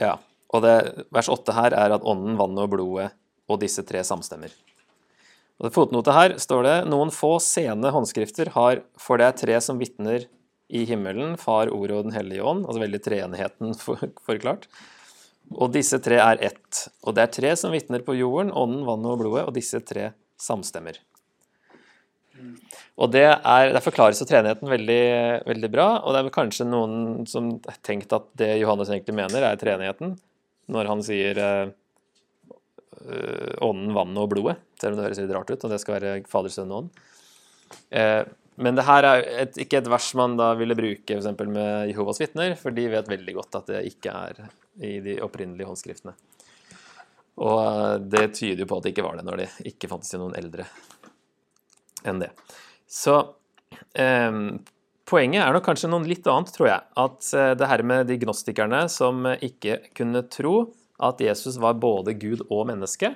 Ja. 0.00 0.18
Og 0.52 0.64
det, 0.64 0.76
vers 1.14 1.30
8 1.32 1.54
her 1.56 1.76
er 1.76 1.94
at 1.96 2.04
ånden, 2.04 2.36
vannet 2.40 2.66
og 2.66 2.74
blodet 2.74 3.10
og 3.50 3.60
disse 3.62 3.84
tre 3.88 4.02
samstemmer. 4.06 4.52
Og 5.60 5.68
det 5.68 5.74
fotnotet 5.76 6.16
her 6.16 6.36
står 6.42 6.64
det 6.66 6.76
noen 6.90 7.12
få 7.14 7.36
sene 7.42 7.92
håndskrifter 7.94 8.52
har 8.56 8.82
For 9.00 9.20
det 9.20 9.28
er 9.28 9.38
tre 9.38 9.60
som 9.64 9.78
vitner 9.80 10.26
i 10.72 10.86
himmelen, 10.88 11.36
Far, 11.40 11.70
Ordet 11.70 11.98
og 11.98 12.08
Den 12.08 12.16
hellige 12.16 12.42
ånd. 12.42 12.64
Altså 12.66 12.82
veldig 12.82 13.00
treenigheten 13.04 13.76
forklart. 14.28 14.66
Og 15.52 15.72
disse 15.74 16.00
tre 16.02 16.18
er 16.22 16.42
ett. 16.48 16.86
Og 17.04 17.16
det 17.16 17.26
er 17.26 17.32
tre 17.36 17.54
som 17.60 17.74
vitner 17.74 18.04
på 18.04 18.16
jorden, 18.16 18.52
ånden, 18.56 18.86
vannet 18.88 19.12
og 19.12 19.20
blodet, 19.20 19.46
og 19.46 19.56
disse 19.56 19.80
tre 19.84 20.10
samstemmer. 20.40 20.98
Og 22.98 23.12
det, 23.12 23.24
er, 23.24 23.70
der 23.72 23.84
forklares 23.84 24.20
jo 24.20 24.26
treenigheten 24.28 24.70
veldig, 24.70 25.02
veldig 25.46 25.70
bra, 25.72 25.86
og 26.00 26.12
det 26.12 26.20
er 26.20 26.26
vel 26.26 26.34
kanskje 26.34 26.66
noen 26.66 27.26
som 27.28 27.54
har 27.68 27.78
tenkt 27.84 28.12
at 28.16 28.26
det 28.40 28.56
Johannes 28.60 28.90
egentlig 28.90 29.14
mener, 29.16 29.44
er 29.46 29.60
treenigheten, 29.60 30.16
når 30.70 30.90
han 30.90 31.02
sier 31.04 31.38
eh, 31.42 31.72
øh, 33.02 33.54
ånden, 33.64 33.94
vannet 33.96 34.22
og 34.22 34.30
blodet, 34.34 34.58
selv 34.80 34.94
om 34.94 35.00
det 35.00 35.08
høres 35.08 35.22
litt 35.22 35.34
rart 35.34 35.50
ut, 35.50 35.64
og 35.64 35.72
det 35.72 35.80
skal 35.82 35.98
være 35.98 36.14
Fader, 36.30 36.54
Sønn 36.54 36.72
og 36.72 36.84
Ånd. 36.84 37.02
Eh, 37.90 38.22
men 38.62 38.76
det 38.76 38.84
her 38.84 39.06
er 39.08 39.22
et, 39.46 39.56
ikke 39.64 39.80
et 39.80 39.88
vers 39.90 40.10
man 40.18 40.36
da 40.36 40.50
ville 40.58 40.76
bruke 40.76 41.16
f.eks. 41.16 41.30
med 41.48 41.88
Jehovas 41.90 42.20
vitner, 42.20 42.54
for 42.60 42.74
de 42.76 42.84
vet 42.92 43.08
veldig 43.08 43.36
godt 43.38 43.58
at 43.62 43.70
det 43.72 43.84
ikke 43.88 44.12
er 44.12 44.42
i 44.84 44.98
de 45.04 45.16
opprinnelige 45.24 45.68
håndskriftene. 45.70 46.14
Og 47.42 47.60
eh, 47.62 47.94
det 48.12 48.26
tyder 48.36 48.64
jo 48.64 48.68
på 48.70 48.78
at 48.78 48.86
det 48.86 48.94
ikke 48.94 49.06
var 49.06 49.18
det, 49.18 49.26
når 49.28 49.44
det 49.44 49.48
ikke 49.72 49.90
fantes 49.92 50.12
noen 50.20 50.36
eldre 50.38 50.68
enn 52.08 52.20
det. 52.22 52.32
Så 52.90 53.16
eh, 53.94 54.30
poenget 55.12 55.44
er 55.44 55.54
nok 55.54 55.66
kanskje 55.66 55.90
noe 55.92 56.08
litt 56.08 56.26
annet, 56.30 56.52
tror 56.54 56.70
jeg. 56.70 56.86
At 57.04 57.28
eh, 57.36 57.52
det 57.58 57.68
her 57.70 57.84
med 57.86 58.08
de 58.10 58.18
gnostikerne 58.22 58.86
som 58.92 59.26
eh, 59.28 59.44
ikke 59.50 59.78
kunne 59.96 60.24
tro 60.32 60.56
at 61.02 61.20
Jesus 61.22 61.58
var 61.60 61.78
både 61.82 62.14
Gud 62.18 62.44
og 62.48 62.66
menneske, 62.70 63.14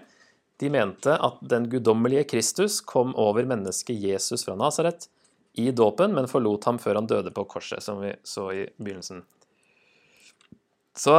de 0.60 0.70
mente 0.72 1.12
at 1.12 1.40
den 1.44 1.68
guddommelige 1.70 2.24
Kristus 2.30 2.80
kom 2.80 3.12
over 3.20 3.44
mennesket 3.48 3.98
Jesus 4.00 4.46
fra 4.46 4.56
Nasaret 4.56 5.08
i 5.56 5.70
dåpen, 5.72 6.14
men 6.16 6.28
forlot 6.28 6.64
ham 6.68 6.80
før 6.80 7.00
han 7.00 7.08
døde 7.08 7.32
på 7.32 7.44
korset, 7.48 7.84
som 7.84 8.00
vi 8.00 8.14
så 8.24 8.48
i 8.52 8.64
begynnelsen. 8.76 9.22
Så 10.96 11.16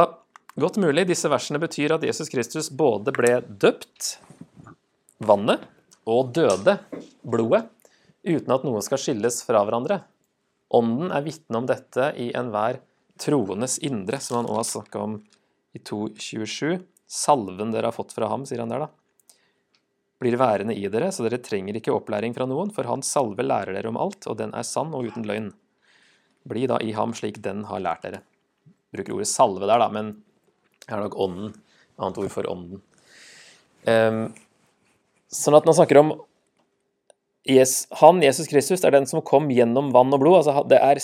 godt 0.58 0.78
mulig 0.82 1.06
disse 1.06 1.30
versene 1.30 1.62
betyr 1.62 1.94
at 1.94 2.06
Jesus 2.06 2.30
Kristus 2.30 2.70
både 2.70 3.14
ble 3.14 3.38
døpt, 3.46 4.18
vannet, 5.22 5.62
og 6.08 6.32
døde, 6.34 6.78
blodet, 7.22 7.66
uten 8.26 8.54
at 8.54 8.64
noe 8.66 8.82
skal 8.84 9.00
skilles 9.00 9.42
fra 9.46 9.62
hverandre. 9.66 10.00
Ånden 10.74 11.12
er 11.14 11.24
vitne 11.24 11.62
om 11.62 11.66
dette 11.68 12.10
i 12.20 12.28
enhver 12.36 12.80
troendes 13.18 13.78
indre, 13.84 14.20
som 14.20 14.40
han 14.40 14.50
også 14.50 14.58
har 14.58 14.70
snakka 14.72 15.04
om 15.04 15.18
i 15.76 15.80
2.27. 15.80 16.78
Salven 17.08 17.72
dere 17.72 17.88
har 17.88 17.96
fått 17.96 18.12
fra 18.12 18.28
ham, 18.28 18.44
sier 18.46 18.60
han 18.62 18.72
der, 18.72 18.86
da 18.86 18.92
blir 20.18 20.38
værende 20.38 20.74
i 20.74 20.86
dere, 20.90 21.10
så 21.14 21.24
dere 21.26 21.40
trenger 21.42 21.78
ikke 21.78 21.94
opplæring 21.94 22.34
fra 22.34 22.46
noen, 22.50 22.72
for 22.74 22.88
hans 22.90 23.10
salve 23.14 23.44
lærer 23.44 23.76
dere 23.76 23.90
om 23.90 23.98
alt, 24.00 24.26
og 24.26 24.38
den 24.40 24.54
er 24.56 24.66
sann 24.66 24.94
og 24.96 25.06
uten 25.06 25.26
løgn. 25.28 25.52
Bli 26.48 26.66
da 26.70 26.80
i 26.82 26.94
ham 26.96 27.14
slik 27.14 27.38
den 27.44 27.64
har 27.68 27.82
lært 27.84 28.04
dere. 28.06 28.22
Bruker 28.94 29.14
ordet 29.14 29.30
salve 29.30 29.68
der, 29.68 29.78
da, 29.78 29.88
men 29.94 30.16
jeg 30.86 30.94
har 30.94 31.04
nok 31.04 31.18
ånden. 31.20 31.54
Annet 31.98 32.18
ord 32.22 32.32
for 32.32 32.50
ånden. 32.50 32.82
Um, 33.88 34.24
sånn 35.30 35.56
at 35.58 35.64
når 35.66 35.70
man 35.70 35.78
snakker 35.78 36.00
om 36.00 36.12
Han, 38.00 38.20
Jesus 38.20 38.48
Kristus, 38.50 38.82
er 38.84 38.92
den 38.92 39.06
som 39.08 39.22
kom 39.24 39.46
gjennom 39.48 39.88
vann 39.94 40.12
og 40.12 40.20
blod. 40.20 40.42
altså 40.42 40.66
det 40.68 40.78
er 40.84 40.98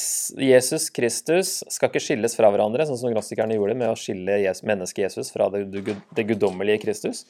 Jesus 0.45 0.91
Kristus 0.93 1.63
skal 1.73 1.89
ikke 1.89 2.03
skilles 2.05 2.37
fra 2.37 2.51
hverandre, 2.53 2.85
sånn 2.85 2.99
som 3.01 3.13
gnostikerne 3.15 3.57
gjorde 3.57 3.77
med 3.81 3.89
å 3.89 3.97
skille 3.97 4.37
mennesket 4.69 5.07
Jesus 5.07 5.33
fra 5.33 5.49
det, 5.55 5.65
det 5.73 6.27
guddommelige 6.29 6.83
Kristus. 6.83 7.25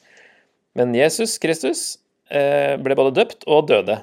Men 0.75 0.91
Jesus 0.97 1.37
Kristus 1.39 1.83
eh, 2.27 2.75
ble 2.75 2.97
både 2.99 3.13
døpt 3.15 3.47
og 3.47 3.69
døde. 3.69 4.01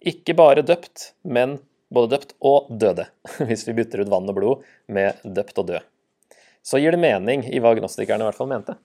Ikke 0.00 0.32
bare 0.38 0.64
døpt, 0.64 1.10
men 1.28 1.58
både 1.92 2.14
døpt 2.14 2.32
og 2.40 2.70
døde, 2.72 3.04
hvis 3.50 3.66
vi 3.68 3.76
bytter 3.76 4.06
ut 4.06 4.12
vann 4.12 4.32
og 4.32 4.38
blod 4.38 4.64
med 4.88 5.20
døpt 5.24 5.60
og 5.60 5.68
død. 5.74 5.90
Så 6.64 6.80
gir 6.80 6.96
det 6.96 7.02
mening 7.02 7.44
i 7.52 7.60
hva 7.60 7.74
gnostikerne 7.76 8.24
i 8.24 8.28
hvert 8.28 8.38
fall 8.38 8.48
mente, 8.48 8.78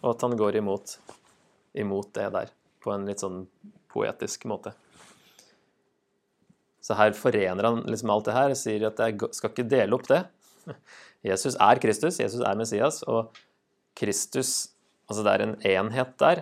og 0.00 0.14
at 0.14 0.24
han 0.24 0.36
går 0.36 0.58
imot, 0.60 0.96
imot 1.76 2.08
det 2.16 2.30
der 2.34 2.50
på 2.84 2.92
en 2.92 3.04
litt 3.08 3.20
sånn 3.24 3.44
poetisk 3.92 4.44
måte. 4.48 4.74
Så 6.84 6.96
her 6.98 7.16
forener 7.16 7.64
han 7.64 7.82
liksom 7.88 8.12
alt 8.12 8.28
det 8.28 8.36
her 8.36 8.52
og 8.52 8.60
sier 8.60 8.86
at 8.90 9.00
jeg 9.00 9.32
skal 9.32 9.52
ikke 9.52 9.68
dele 9.70 9.96
opp 9.96 10.06
det. 10.10 10.20
Jesus 11.30 11.56
er 11.56 11.80
Kristus, 11.80 12.20
Jesus 12.20 12.44
er 12.44 12.60
Messias, 12.60 13.02
og 13.08 13.32
Kristus 13.96 14.70
Altså 15.04 15.20
det 15.20 15.32
er 15.34 15.42
en 15.44 15.58
enhet 15.68 16.14
der. 16.20 16.38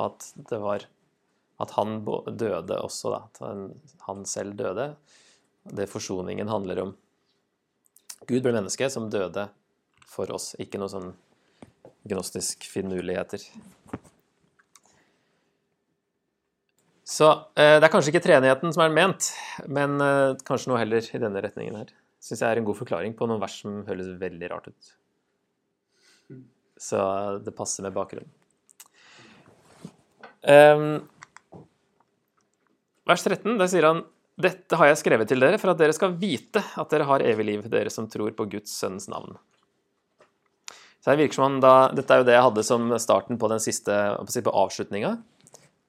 At 0.00 0.30
det 0.50 0.60
var 0.62 0.86
At 1.60 1.72
han 1.74 2.04
døde 2.38 2.78
også, 2.78 3.10
da. 3.10 3.20
At 3.26 3.72
han 4.06 4.24
selv 4.24 4.54
døde. 4.56 4.94
Det 5.64 5.88
forsoningen 5.90 6.48
handler 6.48 6.82
om. 6.82 6.96
Gud 8.28 8.42
ble 8.42 8.52
menneske 8.54 8.88
som 8.90 9.10
døde 9.10 9.48
for 10.06 10.30
oss, 10.32 10.54
ikke 10.58 10.78
noe 10.80 10.90
sånn 10.90 11.10
gnostisk 12.08 12.64
finurligheter. 12.70 13.42
Så 17.08 17.28
eh, 17.56 17.78
det 17.78 17.86
er 17.86 17.92
kanskje 17.92 18.12
ikke 18.12 18.24
treenigheten 18.26 18.74
som 18.74 18.82
er 18.84 18.92
ment, 18.92 19.30
men 19.64 19.96
eh, 20.04 20.36
kanskje 20.44 20.72
noe 20.72 20.80
heller 20.82 21.00
i 21.00 21.20
denne 21.22 21.40
retningen 21.40 21.78
her. 21.80 21.92
Syns 22.20 22.42
jeg 22.42 22.50
er 22.50 22.60
en 22.60 22.66
god 22.66 22.76
forklaring 22.76 23.14
på 23.16 23.28
noen 23.30 23.40
vers 23.40 23.54
som 23.62 23.78
høres 23.88 24.10
veldig 24.20 24.50
rart 24.52 24.68
ut. 24.68 24.90
Så 26.78 27.00
det 27.42 27.54
passer 27.56 27.86
med 27.86 27.96
bakgrunnen. 27.96 28.28
Um, 30.38 31.00
vers 33.08 33.24
13, 33.24 33.56
der 33.58 33.70
sier 33.72 33.88
han 33.88 34.04
dette 34.38 34.78
har 34.78 34.86
jeg 34.86 35.00
skrevet 35.00 35.26
til 35.26 35.42
dere 35.42 35.58
for 35.58 35.72
at 35.72 35.80
dere 35.80 35.94
skal 35.96 36.12
vite 36.14 36.60
at 36.78 36.92
dere 36.92 37.08
har 37.08 37.24
evig 37.26 37.46
liv, 37.48 37.64
dere 37.72 37.90
som 37.90 38.06
tror 38.10 38.36
på 38.38 38.46
Guds 38.52 38.76
sønns 38.78 39.08
navn. 39.10 39.34
Så 41.02 41.10
det 41.10 41.24
virker 41.24 41.40
som 41.40 41.46
han 41.48 41.58
da, 41.62 41.72
Dette 41.94 42.14
er 42.14 42.20
jo 42.20 42.28
det 42.28 42.36
jeg 42.36 42.44
hadde 42.46 42.64
som 42.66 42.86
starten 43.02 43.40
på 43.40 43.50
den 43.50 43.62
siste 43.64 43.96
på 44.44 44.54
avslutninga. 44.62 45.16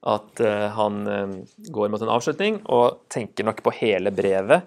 At 0.00 0.40
uh, 0.40 0.68
han 0.76 1.00
uh, 1.04 1.34
går 1.68 1.90
mot 1.92 2.02
en 2.02 2.12
avslutning 2.14 2.62
og 2.72 3.02
tenker 3.12 3.44
nok 3.44 3.60
på 3.64 3.74
hele 3.82 4.12
brevet 4.14 4.64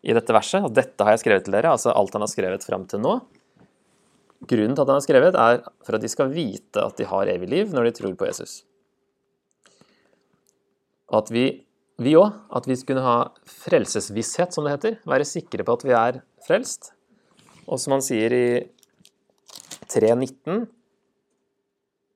i 0.00 0.14
dette 0.16 0.32
verset. 0.32 0.64
At 0.64 0.76
dette 0.78 1.04
har 1.04 1.16
jeg 1.16 1.24
skrevet 1.24 1.46
til 1.48 1.56
dere, 1.56 1.74
altså 1.74 1.92
alt 1.92 2.16
han 2.16 2.24
har 2.24 2.32
skrevet 2.32 2.64
fram 2.64 2.86
til 2.88 3.02
nå. 3.04 3.18
Grunnen 4.48 4.72
til 4.72 4.82
at 4.82 4.88
han 4.88 4.96
har 4.96 5.04
skrevet, 5.04 5.36
er 5.36 5.60
for 5.84 5.98
at 5.98 6.04
de 6.04 6.08
skal 6.08 6.32
vite 6.32 6.80
at 6.80 6.96
de 6.96 7.08
har 7.08 7.28
evig 7.28 7.50
liv 7.52 7.74
når 7.76 7.90
de 7.90 7.96
tror 7.98 8.14
på 8.16 8.30
Jesus. 8.30 8.62
At 11.12 11.28
vi 11.34 11.50
vi 12.00 12.14
òg, 12.16 12.32
at 12.56 12.64
vi 12.64 12.78
skulle 12.80 13.02
ha 13.04 13.28
frelsesvisshet, 13.44 14.54
som 14.54 14.64
det 14.64 14.72
heter. 14.72 14.94
Være 15.08 15.26
sikre 15.28 15.66
på 15.66 15.74
at 15.76 15.82
vi 15.84 15.92
er 15.92 16.20
frelst. 16.46 16.94
Og 17.68 17.76
som 17.82 17.92
han 17.92 18.04
sier 18.04 18.32
i 18.32 18.46
3.19 19.90 20.62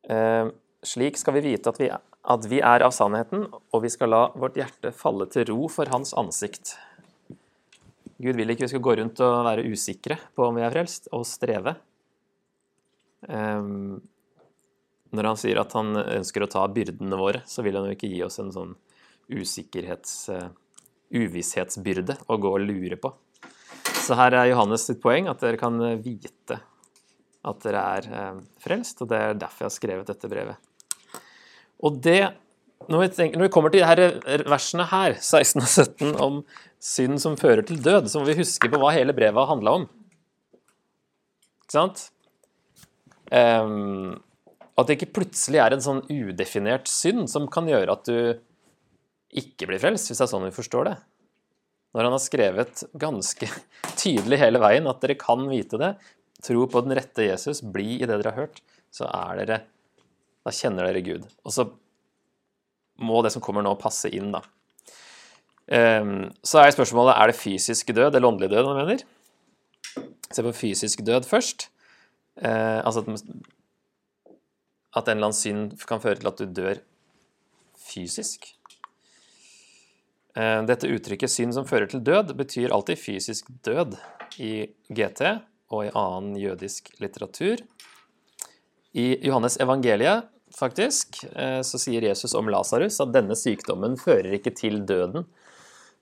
eh, 0.09 0.49
Slik 0.85 1.17
skal 1.17 1.39
vi 1.39 1.45
vite 1.47 1.73
at 1.73 1.81
vi, 1.81 1.89
at 1.91 2.49
vi 2.51 2.61
er 2.61 2.85
av 2.85 2.93
sannheten, 2.93 3.47
og 3.49 3.85
vi 3.85 3.91
skal 3.93 4.13
la 4.13 4.23
vårt 4.37 4.59
hjerte 4.61 4.93
falle 4.97 5.27
til 5.33 5.49
ro 5.51 5.69
for 5.73 5.89
Hans 5.93 6.13
ansikt. 6.21 6.75
Gud 8.21 8.37
vil 8.39 8.53
ikke 8.53 8.67
vi 8.67 8.73
skal 8.75 8.85
gå 8.85 8.97
rundt 9.01 9.23
og 9.25 9.45
være 9.49 9.65
usikre 9.67 10.19
på 10.37 10.47
om 10.47 10.59
vi 10.59 10.65
er 10.65 10.75
frelst, 10.75 11.09
og 11.17 11.25
streve. 11.29 11.77
Um, 13.25 14.03
når 15.15 15.31
han 15.31 15.41
sier 15.41 15.63
at 15.63 15.73
han 15.77 15.97
ønsker 15.97 16.45
å 16.45 16.51
ta 16.53 16.67
byrdene 16.69 17.19
våre, 17.19 17.41
så 17.49 17.65
vil 17.65 17.79
han 17.79 17.89
jo 17.89 17.97
ikke 17.97 18.13
gi 18.13 18.21
oss 18.27 18.41
en 18.43 18.53
sånn 18.55 18.77
usikkerhets... 19.33 20.21
Uh, 20.33 20.53
uvisshetsbyrde 21.15 22.19
å 22.27 22.39
gå 22.41 22.53
og 22.57 22.63
lure 22.65 22.99
på. 23.01 23.13
Så 24.05 24.17
her 24.19 24.37
er 24.37 24.51
Johannes 24.51 24.87
sitt 24.89 25.01
poeng, 25.03 25.29
at 25.31 25.43
dere 25.43 25.61
kan 25.61 25.79
vite 26.03 26.61
at 27.45 27.65
dere 27.65 27.83
er 27.99 28.07
eh, 28.09 28.39
frelst, 28.65 29.03
og 29.05 29.11
det 29.13 29.21
er 29.21 29.37
derfor 29.39 29.65
jeg 29.65 29.71
har 29.71 29.77
skrevet 29.77 30.11
dette 30.11 30.31
brevet. 30.33 30.74
Og 31.85 32.01
det 32.05 32.23
når 32.91 33.01
vi, 33.01 33.09
tenker, 33.17 33.41
når 33.41 33.49
vi 33.49 33.53
kommer 33.55 33.73
til 33.73 33.85
her 33.87 34.01
versene 34.51 34.85
her, 34.91 35.17
16 35.17 35.63
og 35.63 35.69
17, 35.69 36.11
om 36.21 36.41
synd 36.83 37.21
som 37.23 37.39
fører 37.41 37.65
til 37.65 37.81
død, 37.81 38.11
så 38.13 38.21
må 38.21 38.29
vi 38.29 38.37
huske 38.43 38.69
på 38.69 38.81
hva 38.81 38.93
hele 38.93 39.15
brevet 39.17 39.49
handla 39.49 39.79
om. 39.81 39.87
Ikke 41.65 41.77
sant? 41.79 42.03
Um, 43.33 44.19
at 44.77 44.89
det 44.89 44.99
ikke 44.99 45.15
plutselig 45.21 45.63
er 45.63 45.75
en 45.75 45.85
sånn 45.85 46.03
udefinert 46.11 46.91
synd 46.91 47.29
som 47.33 47.49
kan 47.53 47.69
gjøre 47.71 47.95
at 47.95 48.11
du 48.11 48.19
ikke 49.35 49.71
blir 49.71 49.81
frelst, 49.83 50.11
hvis 50.11 50.21
det 50.21 50.27
er 50.27 50.33
sånn 50.35 50.49
vi 50.49 50.55
forstår 50.55 50.91
det. 50.91 50.97
Når 51.95 52.09
han 52.09 52.17
har 52.17 52.23
skrevet 52.23 52.85
ganske 53.01 53.49
tydelig 54.03 54.41
hele 54.43 54.61
veien 54.63 54.91
at 54.91 55.01
dere 55.03 55.17
kan 55.19 55.47
vite 55.49 55.81
det, 55.81 55.95
tro 56.45 56.67
på 56.69 56.85
den 56.85 56.99
rette 56.99 57.31
Jesus, 57.31 57.63
bli 57.65 58.01
i 58.01 58.05
det 58.05 58.19
dere 58.19 58.35
har 58.35 58.45
hørt, 58.45 58.61
så 58.93 59.09
er 59.09 59.41
dere 59.41 59.63
Da 60.45 60.53
kjenner 60.53 60.89
dere 60.89 61.03
Gud. 61.05 61.25
Og 61.45 61.55
så 61.55 61.67
må 63.01 63.23
det 63.25 63.33
som 63.35 63.43
kommer 63.43 63.65
nå, 63.65 63.75
passe 63.81 64.11
inn, 64.13 64.31
da. 64.35 64.43
Ehm, 65.73 66.29
så 66.45 66.61
er 66.61 66.75
spørsmålet 66.75 67.17
er 67.17 67.31
det 67.31 67.39
fysisk 67.41 67.95
død 67.97 68.15
eller 68.15 68.29
åndelig 68.29 68.51
død 68.53 68.69
han 68.69 68.81
mener. 68.83 69.05
Se 70.31 70.45
på 70.45 70.53
fysisk 70.57 71.05
død 71.07 71.29
først. 71.29 71.69
Eh, 72.37 72.81
altså 72.85 73.01
at, 73.01 73.09
at 74.99 75.09
en 75.09 75.17
eller 75.17 75.31
annen 75.31 75.39
synd 75.39 75.79
kan 75.89 76.03
føre 76.03 76.21
til 76.21 76.29
at 76.29 76.43
du 76.43 76.51
dør 76.51 76.83
fysisk. 77.79 78.51
Eh, 80.35 80.61
Dette 80.67 80.91
uttrykket 80.91 81.31
'synd 81.31 81.55
som 81.55 81.67
fører 81.67 81.87
til 81.87 82.03
død' 82.03 82.35
betyr 82.37 82.75
alltid 82.75 82.99
fysisk 82.99 83.51
død 83.65 83.97
i 84.39 84.67
GT 84.91 85.41
og 85.71 85.87
i 85.87 85.95
annen 85.95 86.37
jødisk 86.37 86.91
litteratur. 87.01 87.63
I 88.95 89.19
Johannes 89.27 89.57
evangeliet 89.61 90.29
faktisk, 90.59 91.25
eh, 91.33 91.61
så 91.67 91.81
sier 91.81 92.05
Jesus 92.07 92.35
om 92.39 92.49
Lasarus 92.53 93.01
at 93.03 93.13
denne 93.15 93.37
sykdommen 93.39 93.97
fører 94.01 94.37
ikke 94.37 94.55
til 94.55 94.83
døden, 94.87 95.27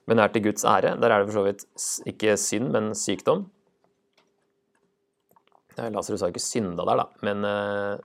men 0.07 0.19
er 0.19 0.33
til 0.33 0.45
Guds 0.47 0.65
ære. 0.65 0.97
Der 1.01 1.11
er 1.11 1.23
det 1.23 1.31
for 1.31 1.41
så 1.41 1.45
vidt 1.47 1.67
ikke 2.13 2.37
synd, 2.37 2.71
men 2.75 2.93
sykdom. 2.99 3.47
Lasarus 5.77 6.21
har 6.21 6.33
ikke 6.33 6.43
synda 6.43 6.85
der, 6.85 7.01
da, 7.01 7.07
men 7.25 7.45
eh, 7.49 8.03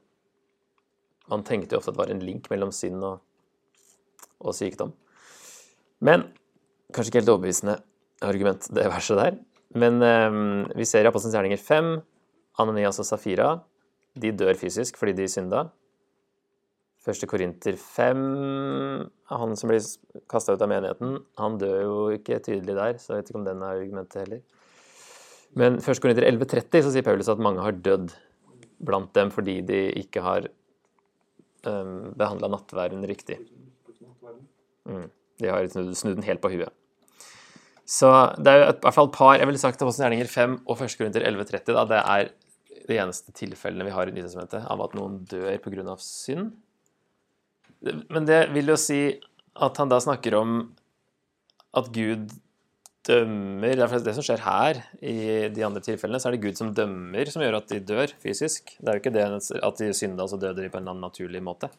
man 1.27 1.43
tenkte 1.43 1.75
jo 1.75 1.81
ofte 1.81 1.91
at 1.91 1.97
det 1.97 2.03
var 2.05 2.13
en 2.13 2.23
link 2.23 2.47
mellom 2.49 2.71
synd 2.71 3.03
og, 3.03 3.19
og 4.39 4.55
sykdom. 4.55 4.93
Men 5.99 6.29
kanskje 6.93 7.11
ikke 7.11 7.21
helt 7.23 7.33
overbevisende 7.33 7.79
argument, 8.23 8.69
det 8.71 8.87
verset 8.87 9.19
der. 9.19 9.39
Men 9.75 9.99
eh, 10.01 10.77
vi 10.79 10.87
ser 10.87 11.03
i 11.03 11.11
Apostelens 11.11 11.35
gjerninger 11.35 11.59
5, 11.59 11.97
Ananias 12.63 13.01
og 13.03 13.09
Safira, 13.09 13.57
de 14.17 14.31
dør 14.33 14.55
fysisk 14.57 14.97
fordi 14.97 15.13
de 15.19 15.27
synda. 15.29 15.67
Første 17.07 17.27
Korinter 17.29 17.77
5, 17.79 18.21
han 19.31 19.53
som 19.55 19.71
blir 19.71 19.83
kasta 20.27 20.57
ut 20.57 20.63
av 20.63 20.67
menigheten, 20.67 21.21
han 21.39 21.55
dør 21.61 21.77
jo 21.79 21.99
ikke 22.17 22.41
tydelig 22.43 22.75
der, 22.75 22.97
så 22.99 23.13
jeg 23.13 23.21
vet 23.21 23.29
ikke 23.31 23.39
om 23.39 23.45
den 23.47 23.63
er 23.63 23.79
argumentet 23.79 24.25
heller. 24.25 24.41
Men 25.57 25.79
første 25.83 26.03
Korinter 26.03 26.27
11,30 26.27 26.83
så 26.83 26.91
sier 26.91 27.05
Paulus 27.07 27.29
at 27.31 27.39
mange 27.43 27.63
har 27.63 27.77
dødd 27.85 28.11
blant 28.83 29.13
dem 29.15 29.31
fordi 29.33 29.61
de 29.65 29.79
ikke 30.01 30.21
har 30.25 30.49
um, 31.65 32.11
behandla 32.19 32.51
nattværen 32.51 33.07
riktig. 33.07 33.39
Mm. 34.87 35.07
De 35.41 35.49
har 35.51 35.71
snudd, 35.71 35.95
snudd 35.97 36.19
den 36.19 36.27
helt 36.27 36.43
på 36.43 36.51
huet. 36.53 36.73
Så 37.87 38.11
det 38.35 38.51
er 38.51 38.59
jo 38.59 38.67
et, 38.67 38.81
i 38.81 38.83
hvert 38.83 38.95
fall 38.97 39.07
et 39.07 39.15
par 39.15 39.37
Jeg 39.39 39.47
ville 39.47 39.59
sagt 39.61 39.79
Apostelens 39.79 40.03
gjerninger 40.03 40.27
5 40.27 40.59
og 40.67 40.81
1. 40.83 40.95
Korinter 40.99 41.23
11,30 41.23 41.85
det 41.87 42.03
er 42.03 42.31
de 42.87 42.97
eneste 42.99 43.31
tilfellene 43.35 43.87
vi 43.87 43.93
har 43.95 44.09
i 44.09 44.15
Nytestamentet 44.15 44.67
av 44.67 44.81
at 44.83 44.95
noen 44.95 45.21
dør 45.27 45.55
pga. 45.63 45.95
synd. 46.03 46.51
Men 47.85 48.25
det 48.27 48.47
vil 48.55 48.73
jo 48.73 48.77
si 48.79 49.01
at 49.57 49.79
han 49.81 49.89
da 49.89 49.99
snakker 50.01 50.35
om 50.37 50.59
at 51.77 51.89
Gud 51.93 52.31
dømmer 53.07 53.77
Det 53.77 53.85
er 53.85 54.03
det 54.03 54.13
som 54.17 54.25
skjer 54.25 54.41
her. 54.43 54.81
I 54.99 55.47
de 55.53 55.63
andre 55.63 55.79
tilfellene 55.83 56.19
så 56.19 56.27
er 56.27 56.35
det 56.35 56.43
Gud 56.43 56.59
som 56.59 56.73
dømmer, 56.75 57.29
som 57.31 57.43
gjør 57.43 57.61
at 57.61 57.69
de 57.71 57.79
dør 57.79 58.11
fysisk. 58.19 58.73
Det 58.81 58.89
er 58.89 58.97
jo 58.97 59.03
ikke 59.03 59.13
det 59.15 59.23
at 59.63 59.79
de 59.79 59.93
synda, 59.95 60.27
så 60.27 60.39
døde 60.41 60.65
de 60.65 60.71
på 60.73 60.81
en 60.81 60.91
naturlig 60.99 61.39
måte. 61.43 61.69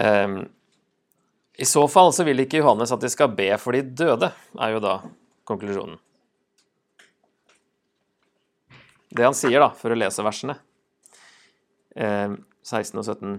Um, 0.00 0.40
I 1.60 1.68
så 1.68 1.84
fall 1.92 2.14
så 2.16 2.24
vil 2.26 2.40
ikke 2.42 2.62
Johannes 2.62 2.94
at 2.96 3.04
de 3.04 3.12
skal 3.12 3.36
be 3.36 3.50
for 3.60 3.76
de 3.76 3.84
døde, 3.84 4.32
er 4.56 4.72
jo 4.72 4.80
da 4.82 4.96
konklusjonen. 5.46 6.00
Det 9.14 9.22
han 9.22 9.36
sier, 9.36 9.60
da, 9.60 9.68
for 9.78 9.92
å 9.92 9.98
lese 9.98 10.24
versene, 10.26 10.56
um, 11.94 12.40
16 12.64 12.98
og 12.98 13.04
17 13.04 13.36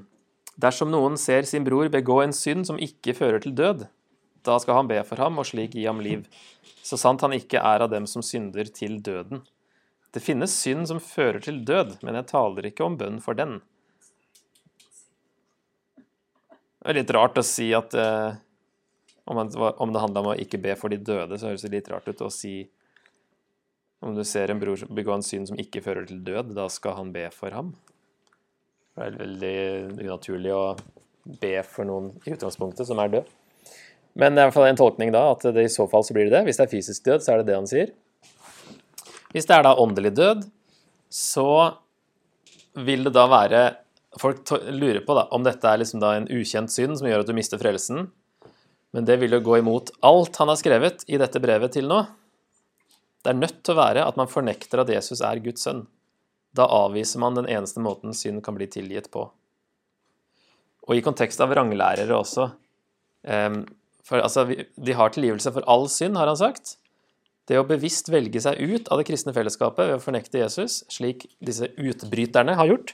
Dersom 0.62 0.92
noen 0.92 1.18
ser 1.20 1.44
sin 1.48 1.66
bror 1.68 1.90
begå 1.92 2.22
en 2.24 2.34
synd 2.36 2.68
som 2.70 2.80
ikke 2.80 3.16
fører 3.18 3.44
til 3.44 3.56
død, 3.58 3.88
da 4.46 4.56
skal 4.62 4.80
han 4.80 4.90
be 4.90 5.02
for 5.08 5.20
ham 5.20 5.42
og 5.42 5.48
slik 5.50 5.74
gi 5.76 5.84
ham 5.88 6.00
liv, 6.04 6.24
så 6.86 7.00
sant 7.02 7.24
han 7.26 7.34
ikke 7.36 7.60
er 7.60 7.84
av 7.84 7.92
dem 7.92 8.08
som 8.08 8.24
synder 8.24 8.70
til 8.72 9.00
døden. 9.04 9.44
Det 10.16 10.24
finnes 10.24 10.54
synd 10.56 10.88
som 10.88 11.02
fører 11.04 11.42
til 11.44 11.60
død, 11.68 11.98
men 12.06 12.16
jeg 12.16 12.30
taler 12.30 12.70
ikke 12.70 12.86
om 12.86 12.96
bønn 13.00 13.18
for 13.24 13.36
den. 13.36 13.58
Det 16.86 16.94
er 16.94 17.00
litt 17.02 17.12
rart 17.18 17.42
å 17.42 17.44
si 17.44 17.72
at 17.76 17.96
eh, 17.98 18.38
om, 19.26 19.42
det 19.42 20.04
handla 20.04 20.22
om 20.22 20.32
å 20.32 20.38
ikke 20.40 20.62
be 20.62 20.76
for 20.78 20.94
de 20.94 21.02
døde, 21.02 21.40
så 21.42 21.50
høres 21.50 21.66
det 21.66 21.74
litt 21.74 21.90
rart 21.92 22.08
ut 22.08 22.22
å 22.22 22.32
si 22.32 22.60
om 24.06 24.14
du 24.14 24.22
ser 24.28 24.54
en 24.54 24.62
bror 24.62 24.86
begå 24.94 25.16
en 25.16 25.26
synd 25.26 25.50
som 25.50 25.60
ikke 25.60 25.82
fører 25.82 26.06
til 26.06 26.22
død, 26.24 26.54
da 26.54 26.68
skal 26.70 27.00
han 27.00 27.12
be 27.16 27.26
for 27.34 27.56
ham. 27.58 27.74
Det 28.96 29.04
er 29.04 29.18
veldig 29.20 29.56
unaturlig 30.06 30.52
å 30.56 30.66
be 31.42 31.58
for 31.68 31.88
noen 31.88 32.14
i 32.24 32.32
utgangspunktet 32.36 32.88
som 32.88 33.00
er 33.04 33.12
død. 33.18 33.32
Men 34.16 34.36
det 34.36 34.40
er 34.40 34.46
i 34.46 34.48
hvert 34.48 34.56
fall 34.56 34.70
en 34.70 34.80
tolkning 34.80 35.12
da, 35.12 35.26
at 35.34 35.44
i 35.52 35.68
så 35.72 35.88
fall 35.92 36.06
så 36.08 36.16
blir 36.16 36.30
det 36.30 36.38
det. 36.38 36.46
Hvis 36.48 36.62
det 36.62 36.68
er 36.68 36.72
fysisk 36.72 37.08
død, 37.08 37.24
så 37.24 37.34
er 37.34 37.42
det 37.42 37.50
det 37.50 37.58
han 37.58 37.68
sier. 37.68 37.92
Hvis 39.36 39.50
det 39.50 39.58
er 39.58 39.66
da 39.68 39.74
åndelig 39.84 40.14
død, 40.16 40.46
så 41.12 41.50
vil 42.86 43.08
det 43.08 43.16
da 43.16 43.28
være 43.32 43.66
Folk 44.16 44.48
lurer 44.72 45.02
på 45.04 45.12
da, 45.12 45.26
om 45.36 45.44
dette 45.44 45.68
er 45.68 45.82
liksom 45.82 46.00
da 46.00 46.14
en 46.16 46.30
ukjent 46.32 46.72
synd 46.72 46.96
som 46.96 47.08
gjør 47.10 47.26
at 47.26 47.28
du 47.28 47.34
mister 47.36 47.60
frelsen. 47.60 48.06
Men 48.96 49.04
det 49.04 49.18
vil 49.20 49.36
jo 49.36 49.42
gå 49.44 49.58
imot 49.60 49.92
alt 50.08 50.40
han 50.40 50.48
har 50.48 50.56
skrevet 50.56 51.04
i 51.12 51.20
dette 51.20 51.42
brevet 51.44 51.76
til 51.76 51.90
nå. 51.92 51.98
Det 53.20 53.34
er 53.34 53.42
nødt 53.42 53.58
til 53.60 53.76
å 53.76 53.82
være 53.82 54.06
at 54.08 54.16
man 54.16 54.32
fornekter 54.32 54.80
at 54.80 54.94
Jesus 54.94 55.20
er 55.20 55.42
Guds 55.44 55.68
sønn. 55.68 55.84
Da 56.56 56.68
avviser 56.72 57.22
man 57.24 57.36
den 57.38 57.50
eneste 57.52 57.84
måten 57.84 58.16
synd 58.16 58.44
kan 58.46 58.56
bli 58.58 58.68
tilgitt 58.72 59.10
på. 59.14 59.28
Og 60.86 60.96
i 60.96 61.04
kontekst 61.04 61.42
av 61.44 61.54
ranglærere 61.56 62.16
også. 62.16 62.50
Em, 63.26 63.66
For 64.06 64.22
altså, 64.22 64.46
de 64.46 64.94
har 64.94 65.10
tilgivelse 65.10 65.50
for 65.52 65.66
all 65.66 65.88
synd, 65.90 66.18
har 66.18 66.30
han 66.30 66.38
sagt. 66.38 66.76
Det 67.50 67.58
å 67.58 67.66
bevisst 67.66 68.12
velge 68.14 68.42
seg 68.42 68.60
ut 68.62 68.90
av 68.90 69.00
det 69.02 69.08
kristne 69.10 69.34
fellesskapet 69.34 69.90
ved 69.90 69.98
å 69.98 70.02
fornekte 70.04 70.44
Jesus, 70.44 70.84
slik 70.94 71.26
disse 71.42 71.72
utbryterne 71.74 72.54
har 72.58 72.70
gjort, 72.70 72.94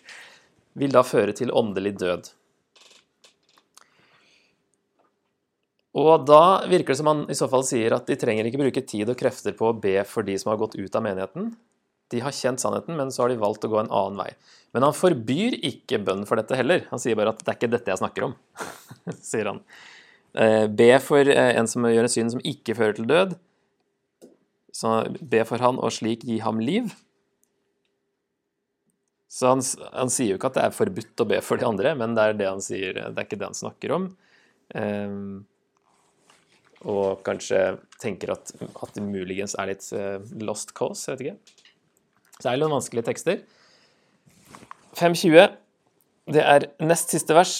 vil 0.80 0.96
da 0.96 1.04
føre 1.04 1.36
til 1.36 1.52
åndelig 1.52 1.98
død. 2.00 2.32
Og 6.00 6.24
da 6.24 6.64
virker 6.72 6.94
det 6.94 7.00
som 7.02 7.10
han 7.12 7.26
i 7.32 7.36
så 7.36 7.50
fall 7.52 7.66
sier 7.68 7.92
at 7.96 8.08
de 8.08 8.16
trenger 8.20 8.48
ikke 8.48 8.62
bruke 8.62 8.84
tid 8.88 9.12
og 9.12 9.20
krefter 9.20 9.56
på 9.56 9.68
å 9.68 9.76
be 9.76 9.98
for 10.08 10.24
de 10.24 10.38
som 10.40 10.54
har 10.54 10.60
gått 10.62 10.78
ut 10.80 10.96
av 10.96 11.04
menigheten. 11.04 11.52
De 12.12 12.22
har 12.24 12.36
kjent 12.36 12.62
sannheten, 12.62 12.98
men 13.00 13.12
så 13.14 13.24
har 13.24 13.32
de 13.32 13.40
valgt 13.42 13.66
å 13.68 13.72
gå 13.72 13.80
en 13.82 13.92
annen 13.92 14.20
vei. 14.20 14.32
Men 14.76 14.88
han 14.88 14.96
forbyr 14.96 15.58
ikke 15.68 16.02
bønn 16.04 16.26
for 16.28 16.40
dette 16.40 16.58
heller. 16.60 16.86
Han 16.92 17.02
sier 17.02 17.18
bare 17.20 17.34
at 17.34 17.44
det 17.44 17.52
er 17.52 17.60
ikke 17.60 17.72
dette 17.72 17.92
jeg 17.92 18.02
snakker 18.02 18.28
om, 18.30 18.36
sier 19.32 19.52
han. 19.52 19.62
Eh, 20.32 20.66
Be 20.68 20.92
for 21.04 21.28
eh, 21.28 21.54
en 21.60 21.68
som 21.72 21.88
gjør 21.88 22.08
en 22.08 22.14
synd 22.14 22.36
som 22.36 22.44
ikke 22.48 22.76
fører 22.78 23.00
til 23.00 23.10
død. 23.12 23.38
Så 24.72 24.92
be 25.20 25.44
for 25.48 25.60
han 25.64 25.80
og 25.84 25.92
slik 25.92 26.24
gi 26.28 26.40
ham 26.44 26.62
liv. 26.64 26.92
Så 29.32 29.48
han, 29.52 29.64
han 29.96 30.12
sier 30.12 30.34
jo 30.34 30.40
ikke 30.40 30.52
at 30.52 30.58
det 30.58 30.66
er 30.68 30.76
forbudt 30.76 31.24
å 31.24 31.28
be 31.28 31.40
for 31.44 31.60
de 31.60 31.68
andre, 31.68 31.94
men 32.00 32.16
det 32.16 32.24
er 32.24 32.38
det 32.40 32.50
han 32.50 32.64
sier, 32.64 32.98
det 33.00 33.16
er 33.16 33.28
ikke 33.28 33.40
det 33.40 33.48
han 33.48 33.56
snakker 33.56 33.94
om. 33.96 34.10
Ehm, 34.76 35.46
og 36.92 37.22
kanskje 37.24 37.62
tenker 38.02 38.34
at, 38.34 38.52
at 38.58 38.96
det 38.98 39.04
muligens 39.06 39.56
er 39.60 39.72
litt 39.72 39.88
eh, 39.96 40.18
lost 40.44 40.74
cause, 40.76 41.12
jeg 41.12 41.20
vet 41.20 41.28
ikke. 41.30 41.61
Så 42.42 42.50
det 42.50 42.56
er 42.56 42.64
noen 42.64 42.80
vanskelige 42.80 43.06
tekster. 43.06 43.44
5.20, 44.98 45.52
det 46.34 46.42
er 46.42 46.66
nest 46.82 47.14
siste 47.14 47.36
vers. 47.38 47.60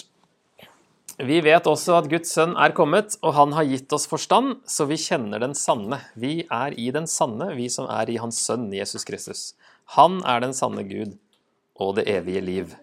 Vi 1.22 1.38
vet 1.44 1.68
også 1.70 1.94
at 2.00 2.08
Guds 2.10 2.32
sønn 2.34 2.56
er 2.58 2.74
kommet, 2.74 3.14
og 3.22 3.36
han 3.36 3.52
har 3.54 3.68
gitt 3.68 3.92
oss 3.94 4.08
forstand, 4.10 4.56
så 4.66 4.88
vi 4.90 4.98
kjenner 4.98 5.38
den 5.42 5.54
sanne. 5.54 6.00
Vi 6.18 6.48
er 6.50 6.74
i 6.74 6.88
den 6.94 7.06
sanne, 7.06 7.52
vi 7.54 7.68
som 7.70 7.86
er 7.86 8.10
i 8.10 8.18
hans 8.18 8.40
sønn, 8.42 8.72
Jesus 8.74 9.06
Kristus. 9.06 9.52
Han 9.94 10.18
er 10.26 10.42
den 10.42 10.56
sanne 10.56 10.82
Gud 10.88 11.14
og 11.78 11.94
det 12.00 12.08
evige 12.10 12.42
liv. 12.42 12.74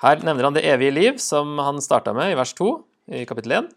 Her 0.00 0.22
nevner 0.24 0.48
han 0.48 0.56
det 0.56 0.64
evige 0.64 0.96
liv, 0.96 1.20
som 1.20 1.58
han 1.60 1.82
starta 1.84 2.14
med 2.16 2.32
i 2.32 2.38
vers 2.38 2.54
2 2.56 2.70
i 3.20 3.26
kapittel 3.28 3.58
1, 3.58 3.68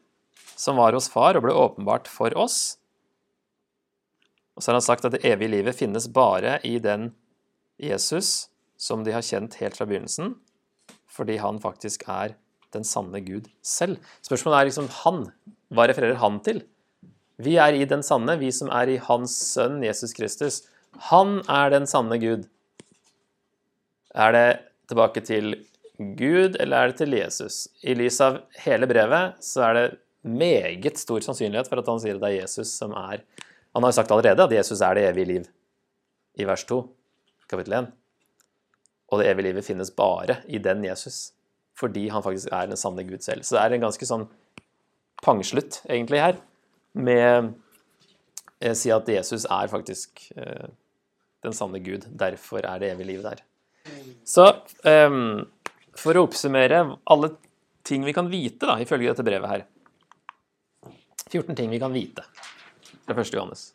som 0.55 0.79
var 0.79 0.95
hos 0.95 1.09
far 1.11 1.35
og 1.35 1.43
ble 1.43 1.57
åpenbart 1.57 2.07
for 2.07 2.31
oss. 2.39 2.77
Og 4.53 4.63
så 4.63 4.71
har 4.71 4.77
han 4.77 4.85
sagt 4.85 5.05
at 5.07 5.15
det 5.15 5.23
evige 5.25 5.55
livet 5.55 5.77
finnes 5.77 6.07
bare 6.13 6.59
i 6.67 6.77
den 6.81 7.11
Jesus 7.81 8.49
som 8.77 9.03
de 9.05 9.13
har 9.15 9.25
kjent 9.25 9.57
helt 9.61 9.77
fra 9.77 9.87
begynnelsen, 9.89 10.35
fordi 11.09 11.39
han 11.41 11.61
faktisk 11.63 12.05
er 12.09 12.35
den 12.73 12.85
sanne 12.85 13.21
Gud 13.25 13.49
selv. 13.65 13.99
Spørsmålet 14.25 14.59
er 14.59 14.69
liksom 14.69 14.89
han. 15.03 15.25
Hva 15.73 15.87
refererer 15.89 16.21
han 16.21 16.39
til? 16.45 16.63
Vi 17.41 17.55
er 17.61 17.73
i 17.73 17.85
den 17.89 18.03
sanne, 18.05 18.37
vi 18.41 18.51
som 18.53 18.69
er 18.73 18.91
i 18.93 19.01
Hans 19.01 19.33
sønn 19.53 19.81
Jesus 19.83 20.13
Kristus. 20.17 20.61
Han 21.09 21.39
er 21.49 21.73
den 21.73 21.87
sanne 21.89 22.19
Gud. 22.21 22.45
Er 24.13 24.35
det 24.35 24.47
tilbake 24.89 25.23
til 25.25 25.55
Gud, 25.97 26.59
eller 26.59 26.77
er 26.77 26.91
det 26.91 26.99
til 27.01 27.15
Jesus? 27.17 27.67
I 27.81 27.95
lys 27.97 28.19
av 28.21 28.43
hele 28.65 28.89
brevet 28.89 29.41
så 29.41 29.65
er 29.69 29.79
det 29.79 29.87
meget 30.23 31.01
stor 31.01 31.25
sannsynlighet 31.25 31.69
for 31.69 31.81
at 31.81 31.89
han 31.89 32.01
sier 32.01 32.17
at 32.17 32.23
det 32.23 32.29
er 32.29 32.41
Jesus 32.43 32.75
som 32.77 32.93
er 32.95 33.23
Han 33.73 33.83
har 33.83 33.91
jo 33.91 33.97
sagt 33.97 34.11
allerede 34.13 34.45
at 34.45 34.53
Jesus 34.53 34.81
er 34.85 34.97
det 34.97 35.07
evige 35.09 35.29
liv, 35.29 35.45
i 36.37 36.45
vers 36.45 36.63
2, 36.69 36.79
kapittel 37.49 37.73
1. 37.79 37.89
Og 39.09 39.21
det 39.21 39.29
evige 39.29 39.49
livet 39.49 39.65
finnes 39.65 39.91
bare 39.93 40.39
i 40.47 40.61
den 40.61 40.85
Jesus, 40.85 41.33
fordi 41.77 42.07
han 42.13 42.23
faktisk 42.25 42.51
er 42.53 42.69
den 42.69 42.77
sanne 42.77 43.05
Gud 43.07 43.25
selv. 43.25 43.43
Så 43.43 43.57
det 43.57 43.63
er 43.63 43.75
en 43.75 43.85
ganske 43.87 44.09
sånn 44.09 44.27
pangslutt, 45.23 45.81
egentlig, 45.89 46.21
her 46.21 46.37
med 46.93 47.53
å 48.63 48.75
si 48.77 48.93
at 48.93 49.09
Jesus 49.09 49.47
er 49.49 49.71
faktisk 49.71 50.27
eh, 50.37 50.69
den 51.43 51.57
sanne 51.57 51.81
Gud. 51.83 52.05
Derfor 52.13 52.65
er 52.65 52.81
det 52.81 52.93
evige 52.93 53.09
livet 53.09 53.31
der. 53.31 53.43
Så 54.25 54.47
eh, 54.85 55.17
for 55.97 56.17
å 56.17 56.27
oppsummere 56.27 56.85
alle 57.09 57.33
ting 57.83 58.05
vi 58.05 58.13
kan 58.15 58.29
vite, 58.31 58.67
da, 58.69 58.77
ifølge 58.81 59.11
dette 59.11 59.25
brevet 59.25 59.49
her 59.49 59.65
14 61.33 61.55
ting 61.57 61.71
vi 61.73 61.79
kan 61.81 61.93
vite 61.93 62.23
fra 63.07 63.21
1. 63.21 63.33
Johannes. 63.35 63.71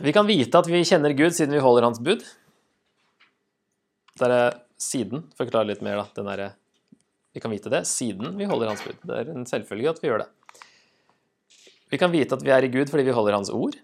Vi 0.00 0.12
kan 0.14 0.28
vite 0.28 0.58
at 0.58 0.68
vi 0.70 0.84
kjenner 0.86 1.14
Gud 1.16 1.34
siden 1.36 1.54
vi 1.54 1.62
holder 1.62 1.88
hans 1.88 2.00
bud. 2.02 2.24
Der 4.20 4.36
er 4.36 4.60
siden. 4.80 5.26
Forklare 5.38 5.70
litt 5.70 5.82
mer, 5.84 6.02
da. 6.02 6.26
Der, 6.26 6.44
vi 7.34 7.42
kan 7.42 7.52
vite 7.52 7.72
det 7.72 7.84
siden 7.90 8.36
vi 8.38 8.48
holder 8.48 8.72
hans 8.72 8.84
bud. 8.86 8.98
Det 9.08 9.18
er 9.18 9.32
en 9.32 9.48
selvfølge 9.48 9.94
at 9.94 10.02
vi 10.02 10.10
gjør 10.10 10.24
det. 10.24 10.30
Vi 11.92 12.00
kan 12.00 12.12
vite 12.12 12.38
at 12.38 12.44
vi 12.44 12.52
er 12.54 12.64
i 12.64 12.70
Gud 12.72 12.88
fordi 12.88 13.04
vi 13.04 13.12
holder 13.12 13.36
Hans 13.36 13.50
ord. 13.52 13.76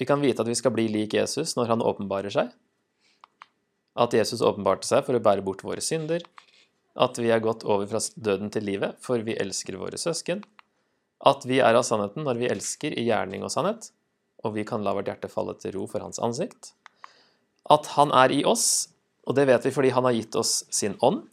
Vi 0.00 0.06
kan 0.08 0.22
vite 0.22 0.40
at 0.40 0.48
vi 0.48 0.56
skal 0.56 0.72
bli 0.72 0.86
lik 0.88 1.12
Jesus 1.12 1.52
når 1.58 1.74
han 1.74 1.82
åpenbarer 1.84 2.32
seg. 2.32 2.54
At 4.00 4.14
Jesus 4.16 4.40
åpenbarte 4.40 4.88
seg 4.88 5.04
for 5.04 5.18
å 5.18 5.20
bære 5.20 5.44
bort 5.44 5.60
våre 5.66 5.84
synder. 5.84 6.24
At 6.96 7.20
vi 7.20 7.28
er 7.28 7.42
gått 7.44 7.66
over 7.68 7.84
fra 7.90 8.00
døden 8.16 8.48
til 8.54 8.64
livet, 8.64 8.96
for 9.04 9.20
vi 9.26 9.36
elsker 9.36 9.76
våre 9.76 10.00
søsken. 10.00 10.40
At 11.20 11.44
vi 11.44 11.58
er 11.60 11.76
av 11.76 11.84
sannheten 11.84 12.24
når 12.24 12.38
vi 12.40 12.48
elsker 12.52 12.94
i 12.96 13.04
gjerning 13.04 13.44
og 13.44 13.52
sannhet, 13.52 13.90
og 14.44 14.54
vi 14.56 14.64
kan 14.64 14.84
la 14.84 14.94
vårt 14.96 15.10
hjerte 15.10 15.28
falle 15.28 15.56
til 15.60 15.74
ro 15.76 15.86
for 15.90 16.00
hans 16.00 16.20
ansikt. 16.22 16.72
At 17.68 17.92
han 17.98 18.12
er 18.16 18.32
i 18.32 18.40
oss, 18.48 18.88
og 19.28 19.36
det 19.36 19.44
vet 19.50 19.66
vi 19.66 19.74
fordi 19.74 19.92
han 19.92 20.06
har 20.08 20.16
gitt 20.16 20.38
oss 20.40 20.62
sin 20.72 20.96
ånd. 21.04 21.26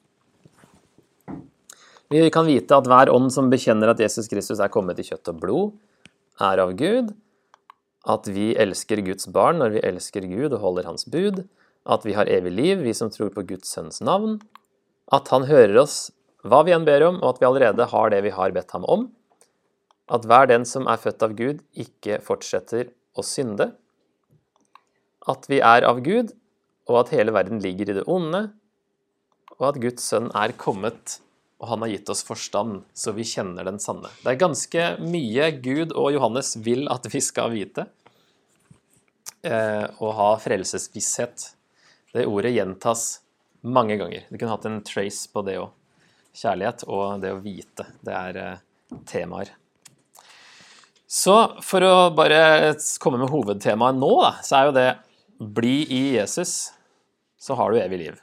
Vi 2.12 2.24
kan 2.32 2.48
vite 2.48 2.76
at 2.76 2.88
hver 2.88 3.12
ånd 3.12 3.32
som 3.36 3.50
bekjenner 3.52 3.92
at 3.92 4.00
Jesus 4.00 4.30
Kristus 4.32 4.62
er 4.64 4.72
kommet 4.72 5.00
i 5.00 5.08
kjøtt 5.08 5.32
og 5.32 5.40
blod, 5.42 5.72
er 6.40 6.62
av 6.64 6.76
Gud, 6.80 7.12
at 8.08 8.28
vi 8.32 8.54
elsker 8.60 9.02
Guds 9.04 9.28
barn 9.34 9.60
når 9.60 9.74
vi 9.76 9.86
elsker 9.90 10.28
Gud 10.30 10.54
og 10.54 10.62
holder 10.62 10.88
Hans 10.88 11.08
bud, 11.12 11.42
at 11.88 12.06
vi 12.08 12.16
har 12.16 12.30
evig 12.32 12.54
liv, 12.54 12.84
vi 12.84 12.94
som 12.96 13.12
tror 13.12 13.32
på 13.36 13.44
Guds 13.48 13.72
sønns 13.74 14.00
navn, 14.04 14.38
at 15.12 15.28
Han 15.32 15.48
hører 15.48 15.80
oss 15.84 16.12
hva 16.48 16.62
vi 16.68 16.74
enn 16.76 16.86
ber 16.88 17.04
om, 17.08 17.20
og 17.24 17.36
at 17.36 17.42
vi 17.42 17.48
allerede 17.48 17.88
har 17.92 18.12
det 18.12 18.22
vi 18.24 18.36
har 18.36 18.54
bedt 18.56 18.72
ham 18.76 18.86
om, 18.88 19.08
at 20.08 20.26
hver 20.28 20.48
den 20.50 20.66
som 20.68 20.88
er 20.88 21.02
født 21.02 21.26
av 21.26 21.36
Gud, 21.38 21.62
ikke 21.76 22.22
fortsetter 22.24 22.92
å 23.18 23.26
synde, 23.26 23.72
at 25.28 25.48
vi 25.52 25.60
er 25.60 25.84
av 25.88 26.00
Gud, 26.06 26.32
og 26.88 27.02
at 27.02 27.12
hele 27.12 27.34
verden 27.36 27.60
ligger 27.64 27.92
i 27.92 27.98
det 28.00 28.06
onde, 28.08 28.48
og 29.58 29.72
at 29.74 29.80
Guds 29.84 30.06
sønn 30.08 30.30
er 30.38 30.56
kommet 30.56 31.18
og 31.58 31.72
han 31.72 31.84
har 31.84 31.90
gitt 31.90 32.10
oss 32.14 32.22
forstand, 32.26 32.84
så 32.94 33.14
vi 33.18 33.26
kjenner 33.26 33.66
den 33.66 33.80
sanne. 33.82 34.12
Det 34.22 34.30
er 34.30 34.42
ganske 34.44 34.84
mye 35.02 35.50
Gud 35.64 35.94
og 35.98 36.12
Johannes 36.14 36.54
vil 36.62 36.86
at 36.94 37.08
vi 37.10 37.22
skal 37.24 37.50
vite, 37.54 37.88
eh, 39.42 39.86
og 39.98 40.14
ha 40.20 40.30
frelsesvisshet. 40.42 41.50
Det 42.14 42.28
ordet 42.30 42.54
gjentas 42.54 43.08
mange 43.66 43.98
ganger. 43.98 44.30
Du 44.30 44.38
kunne 44.38 44.54
hatt 44.54 44.70
en 44.70 44.84
trace 44.86 45.26
på 45.34 45.44
det 45.48 45.58
òg. 45.64 45.74
Kjærlighet 46.38 46.86
og 46.86 47.24
det 47.24 47.34
å 47.34 47.42
vite. 47.42 47.88
Det 48.06 48.14
er 48.14 48.42
eh, 48.44 48.66
temaer. 49.10 49.56
Så 51.08 51.36
for 51.64 51.84
å 51.88 51.96
bare 52.16 52.74
komme 53.00 53.22
med 53.22 53.32
hovedtemaet 53.32 53.96
nå, 53.96 54.12
da, 54.26 54.34
så 54.44 54.58
er 54.60 54.68
jo 54.68 54.76
det 54.76 54.90
bli 55.38 55.78
i 55.94 56.02
Jesus, 56.18 56.74
så 57.40 57.56
har 57.56 57.72
du 57.72 57.80
evig 57.80 58.02
liv. 58.02 58.20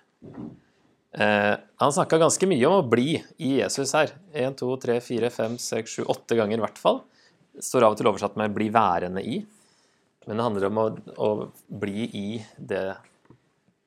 Eh, 1.14 1.54
han 1.80 1.92
snakka 1.92 2.18
ganske 2.18 2.46
mye 2.50 2.66
om 2.68 2.80
å 2.80 2.88
bli 2.90 3.14
i 3.38 3.56
Jesus 3.60 3.94
her. 3.94 4.12
Én, 4.34 4.56
to, 4.58 4.68
tre, 4.82 4.98
fire, 5.04 5.30
fem, 5.30 5.56
seks, 5.62 5.96
sju, 5.96 6.04
åtte 6.10 6.36
ganger 6.36 6.58
i 6.58 6.64
hvert 6.64 6.80
fall. 6.80 7.00
Står 7.62 7.86
av 7.86 7.94
og 7.94 8.00
til 8.00 8.10
oversatt 8.10 8.36
med 8.36 8.52
'bli 8.54 8.68
værende 8.74 9.22
i'. 9.22 9.44
Men 10.26 10.36
det 10.36 10.44
handler 10.44 10.66
om 10.66 10.78
å, 10.80 10.86
å 11.20 11.28
bli 11.68 12.08
i 12.10 12.28
det, 12.56 12.96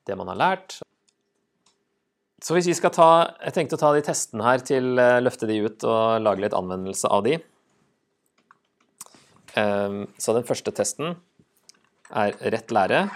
det, 0.06 0.16
man 0.16 0.30
har 0.32 0.38
lært. 0.40 0.78
Så 2.40 2.54
hvis 2.54 2.68
vi 2.70 2.74
skal 2.78 2.94
ta 2.94 3.34
Jeg 3.42 3.54
tenkte 3.56 3.74
å 3.74 3.82
ta 3.82 3.92
de 3.92 4.02
testene 4.06 4.46
her 4.46 4.62
til 4.62 4.94
uh, 4.94 5.18
løfte 5.18 5.46
de 5.50 5.58
ut 5.66 5.84
og 5.84 6.22
lage 6.22 6.40
litt 6.46 6.54
anvendelse 6.54 7.10
av 7.10 7.26
de. 7.26 7.38
Um, 9.58 10.04
så 10.20 10.36
den 10.36 10.46
første 10.46 10.70
testen 10.76 11.16
er 12.14 12.36
rett 12.54 12.70
lære. 12.74 13.06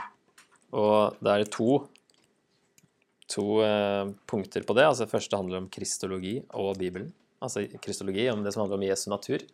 Og 0.75 1.19
da 1.23 1.37
er 1.37 1.45
det 1.45 1.53
to 1.55 1.83
to 3.33 3.63
eh, 3.65 4.09
punkter 4.29 4.65
på 4.67 4.77
det. 4.77 4.87
Altså, 4.87 5.07
det 5.07 5.13
første 5.15 5.39
handler 5.39 5.63
om 5.63 5.69
kristologi 5.73 6.39
og 6.59 6.77
Bibelen. 6.81 7.13
Altså 7.43 7.65
kristologi 7.83 8.29
om 8.31 8.43
det 8.45 8.53
som 8.55 8.65
handler 8.65 8.81
om 8.81 8.87
Jesu 8.87 9.09
natur. 9.11 9.45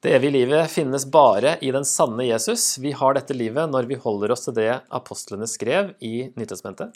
Det 0.00 0.14
evige 0.16 0.32
livet 0.38 0.70
finnes 0.72 1.04
bare 1.12 1.58
i 1.64 1.72
den 1.74 1.84
sanne 1.84 2.24
Jesus. 2.24 2.78
Vi 2.80 2.92
har 2.96 3.16
dette 3.16 3.36
livet 3.36 3.68
når 3.68 3.88
vi 3.90 3.98
holder 4.00 4.32
oss 4.32 4.46
til 4.46 4.56
det 4.56 4.70
apostlene 4.96 5.48
skrev 5.50 5.94
i 6.00 6.30
Nytestamentet. 6.40 6.94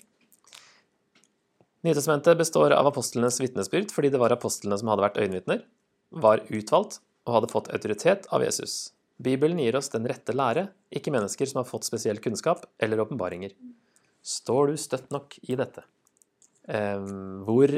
Nytestamentet 1.85 2.39
består 2.41 2.73
av 2.73 2.89
apostlenes 2.89 3.37
vitnesbyrd 3.43 3.93
fordi 3.93 4.13
det 4.15 4.21
var 4.23 4.33
apostlene 4.33 4.79
som 4.81 4.89
hadde 4.89 5.05
vært 5.05 5.19
øyenvitner, 5.21 5.67
var 6.15 6.41
utvalgt 6.49 7.03
og 7.25 7.39
hadde 7.39 7.53
fått 7.53 7.71
autoritet 7.73 8.29
av 8.35 8.45
Jesus. 8.45 8.93
Bibelen 9.17 9.61
gir 9.63 9.77
oss 9.79 9.93
den 9.93 10.07
rette 10.09 10.35
lære, 10.35 10.69
ikke 10.93 11.13
mennesker 11.15 11.49
som 11.49 11.63
har 11.63 11.69
fått 11.69 11.87
spesiell 11.87 12.21
kunnskap 12.23 12.67
eller 12.83 13.01
åpenbaringer. 13.05 13.55
Står 14.25 14.73
du 14.73 14.81
støtt 14.81 15.11
nok 15.15 15.37
i 15.43 15.57
dette? 15.59 15.85
Hvor 16.65 17.71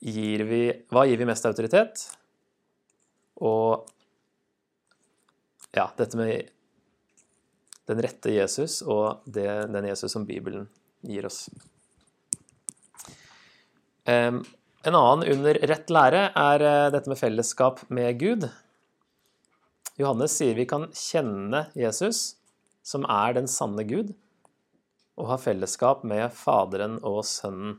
gir 0.00 0.44
vi 0.48 0.62
Hva 0.92 1.06
gir 1.08 1.20
vi 1.20 1.28
mest 1.28 1.46
autoritet? 1.48 2.04
Og 3.40 3.88
ja, 5.72 5.86
dette 5.96 6.18
med 6.20 6.50
den 7.88 8.02
rette 8.04 8.32
Jesus 8.32 8.80
og 8.82 9.24
det, 9.24 9.48
den 9.72 9.88
Jesus 9.88 10.12
som 10.12 10.26
Bibelen 10.28 10.68
gir 11.00 11.26
oss. 11.26 11.48
En 14.82 14.96
annen 14.96 15.26
under 15.28 15.58
rett 15.68 15.90
lære 15.92 16.22
er 16.40 16.62
eh, 16.64 16.88
dette 16.94 17.10
med 17.12 17.18
fellesskap 17.20 17.82
med 17.92 18.16
Gud. 18.20 18.46
Johannes 20.00 20.32
sier 20.38 20.54
vi 20.56 20.64
kan 20.64 20.86
kjenne 20.96 21.66
Jesus, 21.76 22.38
som 22.82 23.04
er 23.04 23.34
den 23.36 23.48
sanne 23.50 23.84
Gud, 23.84 24.14
og 25.20 25.28
ha 25.28 25.36
fellesskap 25.36 26.06
med 26.08 26.30
Faderen 26.32 26.96
og 27.04 27.20
Sønnen. 27.28 27.76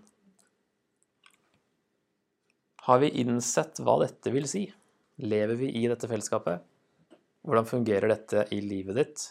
Har 2.86 3.02
vi 3.02 3.10
innsett 3.24 3.82
hva 3.82 3.98
dette 4.04 4.34
vil 4.34 4.46
si? 4.50 4.68
Lever 5.22 5.58
vi 5.58 5.72
i 5.82 5.88
dette 5.90 6.10
fellesskapet? 6.10 6.62
Hvordan 7.42 7.70
fungerer 7.70 8.14
dette 8.14 8.46
i 8.54 8.62
livet 8.62 8.98
ditt? 9.02 9.26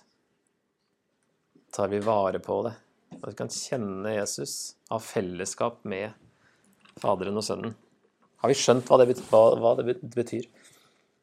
Tar 1.71 1.91
vi 1.95 2.03
vare 2.03 2.43
på 2.43 2.61
det? 2.67 2.75
At 3.21 3.29
vi 3.29 3.39
kan 3.39 3.51
kjenne 3.55 4.17
Jesus, 4.17 4.77
ha 4.91 4.99
fellesskap 5.03 5.85
med 5.87 6.11
Faderen 6.99 7.39
og 7.39 7.47
Sønnen. 7.47 7.75
Har 8.43 8.51
vi 8.51 8.59
skjønt 8.59 8.91
hva 8.91 8.99
det, 9.03 9.99
betyr? 10.15 10.51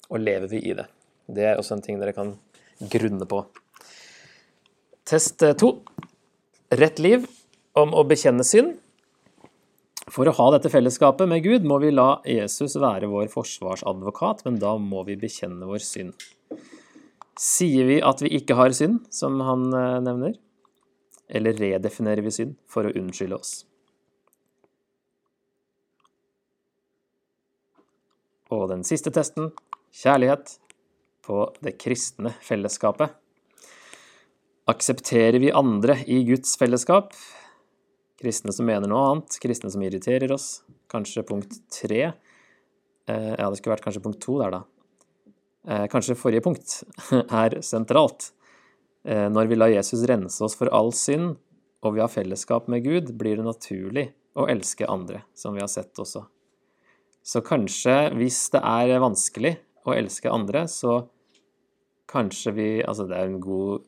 Og 0.07 0.23
lever 0.23 0.47
vi 0.51 0.63
i 0.69 0.75
det? 0.77 0.87
Det 1.27 1.43
er 1.43 1.59
også 1.59 1.77
en 1.77 1.83
ting 1.83 1.99
dere 1.99 2.15
kan 2.15 2.35
grunne 2.91 3.27
på. 3.27 3.43
Test 5.07 5.43
to 5.59 5.71
rett 6.75 6.99
liv, 6.99 7.27
om 7.77 7.93
å 7.93 8.03
bekjenne 8.07 8.45
synd. 8.47 8.77
For 10.07 10.29
å 10.29 10.33
ha 10.37 10.47
dette 10.55 10.71
fellesskapet 10.71 11.27
med 11.29 11.43
Gud 11.43 11.67
må 11.67 11.81
vi 11.83 11.91
la 11.91 12.21
Jesus 12.27 12.77
være 12.79 13.09
vår 13.11 13.27
forsvarsadvokat, 13.31 14.45
men 14.47 14.59
da 14.61 14.77
må 14.79 15.03
vi 15.07 15.17
bekjenne 15.19 15.67
vår 15.67 15.83
synd. 15.83 16.27
Sier 17.37 17.85
vi 17.89 17.99
at 18.01 18.23
vi 18.23 18.31
ikke 18.39 18.55
har 18.57 18.73
synd, 18.73 19.03
som 19.13 19.37
han 19.45 19.67
eh, 19.75 19.97
nevner, 20.01 20.37
eller 21.27 21.59
redefinerer 21.59 22.23
vi 22.25 22.33
synd 22.33 22.55
for 22.71 22.87
å 22.87 22.93
unnskylde 22.97 23.37
oss? 23.37 23.59
Og 28.47 28.69
den 28.71 28.87
siste 28.87 29.11
testen, 29.13 29.51
kjærlighet 29.91 30.55
på 31.27 31.41
det 31.63 31.75
kristne 31.81 32.31
fellesskapet. 32.43 33.11
Aksepterer 34.67 35.39
vi 35.39 35.51
andre 35.51 35.99
i 36.07 36.23
Guds 36.27 36.57
fellesskap? 36.59 37.13
Kristne 38.19 38.51
som 38.55 38.67
mener 38.67 38.89
noe 38.89 39.03
annet, 39.11 39.37
kristne 39.43 39.69
som 39.71 39.83
irriterer 39.85 40.31
oss. 40.33 40.63
Kanskje 40.91 41.23
punkt 41.27 41.59
tre. 41.71 42.01
Eh, 43.07 43.33
ja, 43.37 43.47
det 43.47 43.59
skulle 43.59 43.75
vært 43.75 43.85
kanskje 43.85 44.03
punkt 44.03 44.19
to 44.23 44.39
der, 44.41 44.57
da. 44.57 44.63
Eh, 45.67 45.85
kanskje 45.91 46.17
forrige 46.19 46.43
punkt 46.47 46.81
er 47.43 47.59
sentralt. 47.63 48.31
Eh, 49.07 49.27
når 49.31 49.51
vi 49.51 49.59
lar 49.59 49.71
Jesus 49.71 50.03
rense 50.09 50.43
oss 50.43 50.57
for 50.59 50.71
all 50.75 50.91
synd, 50.95 51.37
og 51.85 51.95
vi 51.95 52.01
har 52.03 52.11
fellesskap 52.11 52.67
med 52.71 52.83
Gud, 52.83 53.13
blir 53.19 53.39
det 53.39 53.45
naturlig 53.45 54.07
å 54.37 54.47
elske 54.51 54.87
andre, 54.89 55.23
som 55.37 55.55
vi 55.55 55.63
har 55.63 55.71
sett 55.71 55.95
også. 56.01 56.25
Så 57.27 57.43
kanskje, 57.45 57.95
hvis 58.17 58.39
det 58.53 58.63
er 58.63 58.99
vanskelig 59.03 59.57
å 59.87 59.95
elske 59.95 60.31
andre, 60.31 60.65
så 60.71 61.05
kanskje 62.09 62.53
vi 62.55 62.67
Altså, 62.83 63.07
det 63.09 63.17
er 63.17 63.29
en 63.29 63.41
god, 63.43 63.85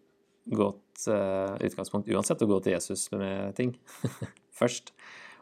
godt 0.56 1.08
uh, 1.08 1.56
utgangspunkt 1.66 2.10
uansett 2.12 2.44
å 2.44 2.50
gå 2.50 2.60
til 2.64 2.76
Jesus 2.76 3.08
med 3.16 3.56
ting 3.60 3.76
først. 4.60 4.94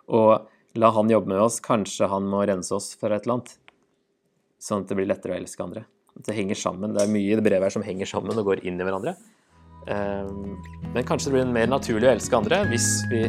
Og 0.07 0.47
la 0.77 0.91
han 0.95 1.11
jobbe 1.11 1.33
med 1.33 1.41
oss. 1.43 1.61
Kanskje 1.63 2.09
han 2.11 2.27
må 2.29 2.43
rense 2.47 2.73
oss 2.75 2.93
for 2.99 3.13
et 3.13 3.25
eller 3.25 3.39
annet. 3.39 3.55
Sånn 4.61 4.83
at 4.83 4.91
det 4.91 4.97
blir 4.99 5.09
lettere 5.09 5.35
å 5.35 5.41
elske 5.41 5.63
andre. 5.63 5.85
Det 6.17 6.33
henger 6.33 6.57
sammen. 6.57 6.95
Det 6.95 7.03
er 7.03 7.13
mye 7.13 7.33
i 7.33 7.37
det 7.37 7.45
brevet 7.45 7.69
her 7.69 7.73
som 7.73 7.85
henger 7.85 8.09
sammen 8.09 8.37
og 8.37 8.47
går 8.49 8.63
inn 8.65 8.79
i 8.79 8.85
hverandre. 8.87 9.17
Um, 9.87 10.57
men 10.91 11.05
kanskje 11.07 11.29
det 11.29 11.37
blir 11.37 11.53
mer 11.55 11.69
naturlig 11.71 12.09
å 12.09 12.15
elske 12.17 12.35
andre 12.35 12.65
hvis 12.67 12.89
vi 13.07 13.21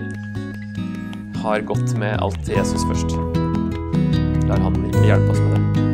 har 1.39 1.63
gått 1.69 1.95
med 2.01 2.19
alt 2.19 2.41
til 2.49 2.59
Jesus 2.59 2.83
først 2.89 3.15
lar 4.49 4.65
han 4.65 4.81
hjelpe 5.05 5.31
oss 5.31 5.45
med 5.45 5.55
det. 5.55 5.88